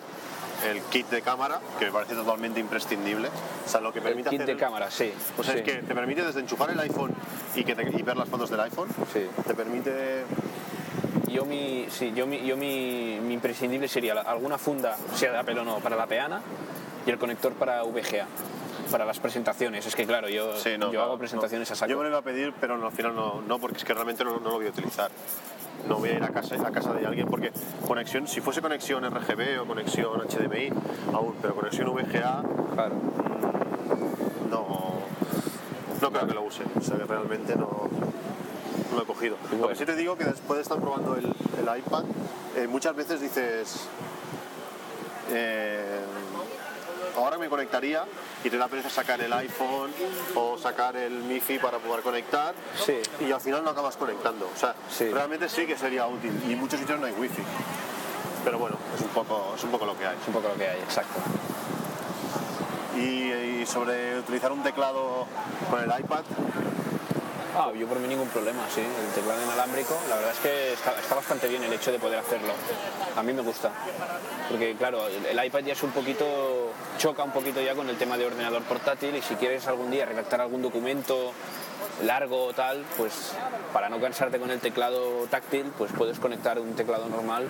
el 0.66 0.82
kit 0.84 1.10
de 1.10 1.22
cámara, 1.22 1.60
que 1.78 1.88
me 1.88 1.92
parece 1.92 2.16
totalmente 2.16 2.62
imprescindible. 2.62 3.28
O 3.66 3.70
sea, 3.70 3.82
lo 3.82 3.92
que 3.92 4.00
El 4.00 4.06
permite 4.06 4.30
kit 4.30 4.42
hacer... 4.42 4.56
de 4.56 4.60
cámara, 4.62 4.90
sí. 4.90 5.12
O 5.38 5.44
sea, 5.44 5.54
sí. 5.54 5.60
es 5.60 5.66
que 5.66 5.74
te 5.84 5.94
permite 5.94 6.24
desde 6.24 6.40
enchufar 6.40 6.70
el 6.70 6.80
iPhone 6.80 7.14
y, 7.54 7.66
que 7.66 7.76
te- 7.76 7.84
y 7.84 8.02
ver 8.04 8.16
las 8.16 8.30
fotos 8.30 8.50
del 8.50 8.62
iPhone, 8.62 8.88
Sí. 9.12 9.28
te 9.46 9.54
permite... 9.54 10.24
Yo 11.28 11.44
mi, 11.44 11.88
sí, 11.90 12.14
yo 12.16 12.26
mi, 12.26 12.46
yo 12.46 12.56
mi, 12.56 13.20
mi 13.22 13.34
imprescindible 13.34 13.90
sería 13.90 14.14
la- 14.16 14.22
alguna 14.22 14.58
funda, 14.58 14.96
sea 15.14 15.34
de 15.34 15.40
Apple 15.40 15.60
o 15.60 15.66
no, 15.66 15.80
para 15.80 15.98
la 15.98 16.08
peana 16.08 16.42
y 17.06 17.10
el 17.10 17.18
conector 17.18 17.52
para 17.54 17.84
VGA, 17.84 18.28
para 18.88 19.06
las 19.06 19.20
presentaciones. 19.20 19.86
Es 19.86 19.96
que 19.96 20.06
claro, 20.06 20.30
yo, 20.30 20.56
Sí, 20.58 20.72
no, 20.78 20.86
yo 20.88 20.92
claro, 20.92 21.06
hago 21.08 21.18
presentaciones 21.18 21.70
no. 21.70 21.74
a 21.74 21.76
saco. 21.76 21.90
Yo 21.92 21.98
me 21.98 22.04
lo 22.04 22.10
iba 22.10 22.20
a 22.20 22.22
pedir, 22.22 22.54
pero 22.60 22.76
al 22.76 22.92
final 22.92 23.16
no, 23.16 23.42
no, 23.42 23.60
porque 23.60 23.78
es 23.78 23.84
que 23.86 23.94
realmente 23.94 24.24
no, 24.24 24.32
no 24.40 24.50
lo 24.50 24.56
voy 24.58 24.68
a 24.68 24.70
utilizar. 24.70 25.10
No 25.88 25.98
voy 25.98 26.10
a 26.10 26.14
ir 26.14 26.24
a 26.24 26.30
casa, 26.30 26.56
a 26.56 26.72
casa 26.72 26.92
de 26.94 27.06
alguien 27.06 27.28
porque 27.28 27.52
conexión, 27.88 28.28
si 28.28 28.42
fuese 28.42 28.62
conexión 28.62 29.04
RGB 29.10 29.62
o 29.62 29.66
conexión 29.66 30.20
HDMI, 30.28 30.70
aún, 31.14 31.36
pero 31.42 31.56
conexión 31.56 31.94
VGA 31.94 32.42
Claro. 32.74 32.96
no, 34.50 35.00
no 36.02 36.12
creo 36.12 36.28
que 36.28 36.34
lo 36.34 36.42
use. 36.44 36.64
O 36.76 36.82
sea 36.82 36.98
que 36.98 37.04
realmente 37.06 37.56
no, 37.56 37.90
no 38.92 38.98
lo 38.98 39.04
he 39.04 39.06
cogido. 39.06 39.38
Lo 39.44 39.50
bueno. 39.58 39.68
que 39.70 39.76
sí 39.76 39.86
te 39.86 39.96
digo 39.96 40.18
que 40.18 40.26
después 40.26 40.58
de 40.58 40.64
estar 40.64 40.80
probando 40.80 41.16
el, 41.16 41.26
el 41.26 41.78
iPad, 41.80 42.04
eh, 42.58 42.68
muchas 42.68 42.96
veces 42.96 43.22
dices. 43.22 43.88
eh, 45.32 46.00
ahora 47.18 47.38
me 47.38 47.50
conectaría 47.50 48.06
y 48.44 48.50
te 48.50 48.58
da 48.58 48.68
pereza 48.68 48.90
sacar 48.90 49.20
el 49.22 49.34
iPhone 49.34 49.92
o 50.36 50.58
sacar 50.58 50.96
el 50.96 51.12
MiFi 51.24 51.60
para 51.60 51.80
poder 51.80 52.02
conectar 52.04 52.54
Sí. 52.86 52.98
y 53.20 53.32
al 53.32 53.42
final 53.42 53.64
no 53.64 53.72
acabas 53.72 53.98
conectando. 53.98 54.50
O 54.56 54.58
sea, 54.60 54.76
Sí. 54.90 55.10
realmente 55.10 55.50
sí 55.50 55.66
que 55.66 55.78
sería 55.78 56.08
útil 56.08 56.32
y 56.48 56.54
en 56.54 56.60
muchos 56.60 56.80
sitios 56.80 57.00
no 57.00 57.06
hay 57.08 57.14
wifi. 57.14 57.42
Pero 58.44 58.60
bueno, 58.60 58.78
es 58.96 59.02
un 59.02 59.10
poco, 59.10 59.54
es 59.58 59.64
un 59.64 59.72
poco 59.72 59.86
lo 59.86 59.98
que 59.98 60.06
hay. 60.08 60.16
Es 60.22 60.28
un 60.28 60.34
poco 60.34 60.48
lo 60.48 60.56
que 60.56 60.68
hay, 60.70 60.80
exacto. 60.80 61.20
Y, 62.96 63.62
y 63.62 63.66
sobre 63.66 64.18
utilizar 64.20 64.52
un 64.52 64.64
teclado 64.64 65.26
con 65.70 65.80
el 65.84 66.00
iPad, 66.00 66.24
Ah, 67.60 67.72
yo 67.76 67.88
por 67.88 67.98
mí 67.98 68.08
ningún 68.08 68.28
problema, 68.28 68.62
sí. 68.70 68.82
El 68.82 69.14
teclado 69.16 69.42
inalámbrico, 69.44 69.98
la 70.10 70.18
verdad 70.18 70.32
es 70.32 70.40
que 70.42 70.74
está, 70.74 70.92
está 71.00 71.16
bastante 71.16 71.48
bien 71.48 71.64
el 71.64 71.74
hecho 71.74 71.92
de 71.92 71.98
poder 71.98 72.20
hacerlo. 72.20 72.54
A 73.16 73.24
mí 73.24 73.34
me 73.34 73.42
gusta. 73.42 73.72
Porque 74.48 74.76
claro, 74.76 75.08
el, 75.08 75.26
el 75.26 75.46
iPad 75.46 75.62
ya 75.62 75.74
es 75.74 75.82
un 75.82 75.90
poquito, 75.90 76.67
choca 76.98 77.24
un 77.24 77.32
poquito 77.32 77.62
ya 77.62 77.76
con 77.76 77.90
el 77.90 77.98
tema 77.98 78.18
de 78.18 78.26
ordenador 78.26 78.62
portátil 78.64 79.16
y 79.16 79.22
si 79.22 79.36
quieres 79.36 79.68
algún 79.68 79.92
día 79.92 80.06
redactar 80.06 80.42
algún 80.42 80.62
documento 80.62 81.32
largo 82.04 82.46
o 82.46 82.54
tal, 82.54 82.84
pues 82.98 83.34
para 83.74 83.90
no 83.90 84.00
cansarte 84.00 84.40
con 84.40 84.52
el 84.52 84.60
teclado 84.60 85.26
táctil, 85.30 85.72
pues 85.78 85.92
puedes 85.98 86.20
conectar 86.20 86.60
un 86.60 86.76
teclado 86.76 87.08
normal. 87.10 87.48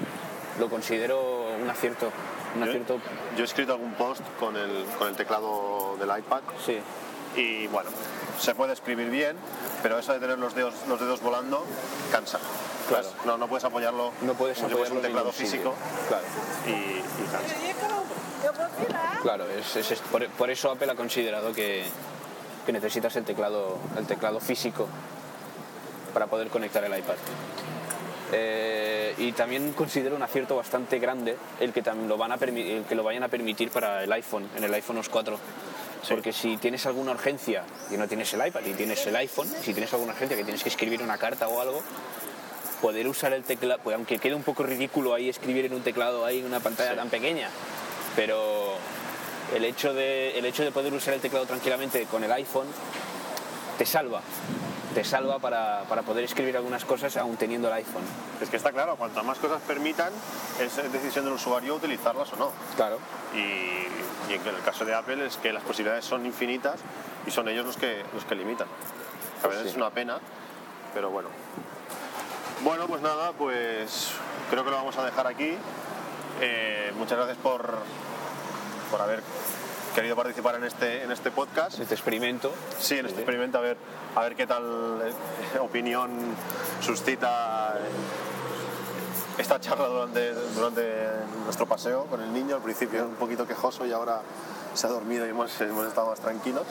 Lo 0.60 0.70
considero 0.70 1.48
un 1.62 1.70
acierto. 1.70 2.12
Un 2.56 2.64
Yo- 2.64 2.70
acierto, 2.70 3.00
Yo 3.36 3.42
he 3.44 3.46
escrito 3.46 3.74
algún 3.74 3.94
post 3.94 4.22
con 4.40 4.56
el, 4.56 4.86
con 4.98 5.08
el 5.10 5.16
teclado 5.16 5.96
del 6.00 6.10
iPad 6.18 6.42
sí. 6.66 6.80
y 7.36 7.68
bueno, 7.68 7.90
se 8.40 8.56
puede 8.56 8.74
escribir 8.74 9.10
bien, 9.10 9.36
pero 9.84 10.00
eso 10.00 10.14
de 10.14 10.20
tener 10.20 10.40
los 10.40 10.56
dedos, 10.56 10.74
los 10.88 11.00
dedos 11.00 11.22
volando 11.22 11.66
cansa. 12.12 12.40
Claro. 12.90 13.08
No, 13.26 13.38
no 13.38 13.48
puedes 13.50 13.66
apoyarlo 13.66 14.14
No 14.22 14.34
puedes 14.34 14.58
si 14.58 14.64
apoyarlo 14.64 14.96
un 14.96 15.02
teclado 15.02 15.32
físico 15.34 15.74
Claro. 16.08 16.24
y, 16.66 16.72
y 16.72 17.04
cansa. 17.32 18.17
Claro, 19.22 19.46
es, 19.50 19.76
es- 19.76 19.92
es- 19.92 20.00
por, 20.00 20.28
por 20.30 20.50
eso 20.50 20.72
Apple 20.72 20.92
ha 20.92 20.96
considerado 20.96 21.54
que, 21.54 21.84
que 22.66 22.72
necesitas 22.74 23.16
el 23.16 23.24
teclado, 23.26 23.78
el 23.98 24.06
teclado 24.06 24.40
físico 24.40 24.88
para 26.14 26.28
poder 26.28 26.48
conectar 26.50 26.84
el 26.84 26.98
iPad. 26.98 27.16
Eh, 28.34 29.14
y 29.18 29.32
también 29.32 29.72
considero 29.72 30.16
un 30.16 30.22
acierto 30.24 30.56
bastante 30.58 31.00
grande 31.00 31.38
el 31.62 31.72
que, 31.72 31.82
lo 31.82 32.18
van 32.18 32.32
a 32.34 32.36
el 32.36 32.84
que 32.88 32.96
lo 32.96 33.04
vayan 33.04 33.24
a 33.24 33.30
permitir 33.30 33.70
para 33.72 34.04
el 34.04 34.12
iPhone, 34.12 34.50
en 34.58 34.64
el 34.64 34.74
iPhone 34.74 34.98
OS 34.98 35.10
4. 35.10 35.40
Porque 36.10 36.32
si 36.34 36.58
tienes 36.58 36.86
alguna 36.86 37.12
urgencia 37.12 37.64
y 37.92 37.98
no 37.98 38.08
tienes 38.08 38.34
el 38.34 38.46
iPad 38.46 38.62
y 38.66 38.74
tienes 38.74 39.06
el 39.08 39.16
iPhone, 39.16 39.48
si 39.62 39.74
tienes 39.74 39.92
alguna 39.94 40.14
urgencia 40.14 40.38
que 40.38 40.44
tienes 40.44 40.62
que 40.64 40.70
escribir 40.70 41.02
una 41.02 41.18
carta 41.18 41.48
o 41.48 41.60
algo, 41.62 41.82
poder 42.82 43.08
usar 43.08 43.34
el 43.34 43.44
teclado, 43.44 43.80
pues 43.84 43.96
aunque 43.96 44.20
quede 44.20 44.36
un 44.36 44.44
poco 44.44 44.64
ridículo 44.64 45.14
ahí 45.14 45.30
escribir 45.30 45.66
en 45.66 45.74
un 45.74 45.82
teclado 45.82 46.26
ahí 46.26 46.40
en 46.40 46.46
una 46.46 46.60
pantalla 46.60 46.96
tan 46.96 47.10
pequeña, 47.10 47.50
pero 48.18 48.74
el 49.56 49.64
hecho, 49.64 49.94
de, 49.94 50.40
el 50.40 50.46
hecho 50.46 50.64
de 50.64 50.72
poder 50.72 50.92
usar 50.92 51.14
el 51.14 51.22
teclado 51.22 51.46
tranquilamente 51.46 52.08
con 52.08 52.24
el 52.24 52.32
iPhone 52.32 52.66
te 53.78 53.86
salva, 53.86 54.22
te 54.96 55.04
salva 55.04 55.38
para, 55.38 55.84
para 55.88 56.02
poder 56.02 56.24
escribir 56.24 56.58
algunas 56.58 56.84
cosas 56.84 57.16
aún 57.16 57.38
teniendo 57.38 57.68
el 57.68 57.76
iPhone. 57.76 58.02
Es 58.42 58.50
que 58.50 58.58
está 58.58 58.72
claro, 58.72 58.96
cuantas 58.96 59.24
más 59.24 59.38
cosas 59.38 59.62
permitan, 59.62 60.12
es 60.60 60.76
decisión 60.92 61.26
del 61.26 61.36
usuario 61.36 61.76
utilizarlas 61.76 62.34
o 62.34 62.38
no. 62.38 62.52
Claro. 62.76 62.98
Y, 63.36 64.32
y 64.32 64.34
en 64.34 64.48
el 64.48 64.64
caso 64.66 64.84
de 64.84 64.96
Apple 64.96 65.24
es 65.24 65.38
que 65.38 65.54
las 65.54 65.62
posibilidades 65.62 66.04
son 66.04 66.26
infinitas 66.26 66.80
y 67.28 67.30
son 67.30 67.48
ellos 67.50 67.68
los 67.68 67.78
que, 67.78 68.02
los 68.16 68.26
que 68.26 68.34
limitan. 68.34 68.68
A 69.44 69.48
veces 69.48 69.66
sí. 69.66 69.70
es 69.70 69.76
una 69.76 69.92
pena, 69.92 70.18
pero 70.92 71.12
bueno. 71.12 71.30
Bueno, 72.64 72.88
pues 72.88 73.04
nada, 73.04 73.32
pues 73.34 74.10
creo 74.50 74.64
que 74.64 74.72
lo 74.72 74.78
vamos 74.78 74.98
a 74.98 75.06
dejar 75.06 75.28
aquí. 75.28 75.56
Eh, 76.42 76.92
muchas 76.98 77.18
gracias 77.18 77.38
por, 77.38 77.80
por 78.92 79.02
haber 79.02 79.24
querido 79.96 80.16
participar 80.16 80.56
en 80.56 80.64
este, 80.66 81.04
en 81.04 81.12
este 81.12 81.32
podcast. 81.32 81.80
Este 81.80 81.96
experimento. 81.96 82.54
Sí, 82.80 83.00
en 83.00 83.08
este 83.08 83.22
experimento 83.22 83.58
a 83.58 83.62
ver, 83.62 83.78
a 84.16 84.22
ver 84.22 84.36
qué 84.36 84.46
tal 84.46 85.02
eh, 85.04 85.60
opinión 85.60 86.12
suscita 86.82 87.76
eh, 87.78 89.42
esta 89.42 89.60
charla 89.60 89.88
durante, 89.88 90.34
durante 90.34 90.84
nuestro 91.46 91.66
paseo 91.66 92.06
con 92.06 92.22
el 92.22 92.32
niño. 92.32 92.56
Al 92.56 92.62
principio 92.62 93.06
un 93.06 93.16
poquito 93.16 93.48
quejoso 93.48 93.86
y 93.86 93.92
ahora 93.92 94.22
se 94.76 94.86
ha 94.86 94.90
dormido 94.92 95.26
y 95.26 95.30
hemos, 95.30 95.60
hemos 95.62 95.88
estado 95.88 96.10
más 96.10 96.20
tranquilos. 96.20 96.68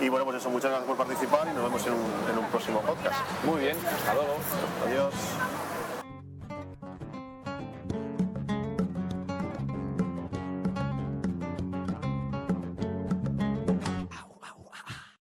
Y 0.00 0.08
bueno, 0.08 0.24
pues 0.24 0.36
eso, 0.36 0.48
muchas 0.48 0.70
gracias 0.70 0.86
por 0.86 0.96
participar 0.96 1.48
y 1.48 1.54
nos 1.54 1.64
vemos 1.64 1.84
en 1.88 1.94
un, 1.94 2.30
en 2.30 2.38
un 2.38 2.46
próximo 2.50 2.80
podcast. 2.82 3.18
Muy 3.44 3.62
bien, 3.62 3.76
hasta 3.96 4.14
luego. 4.14 4.36
Adiós. 4.86 5.14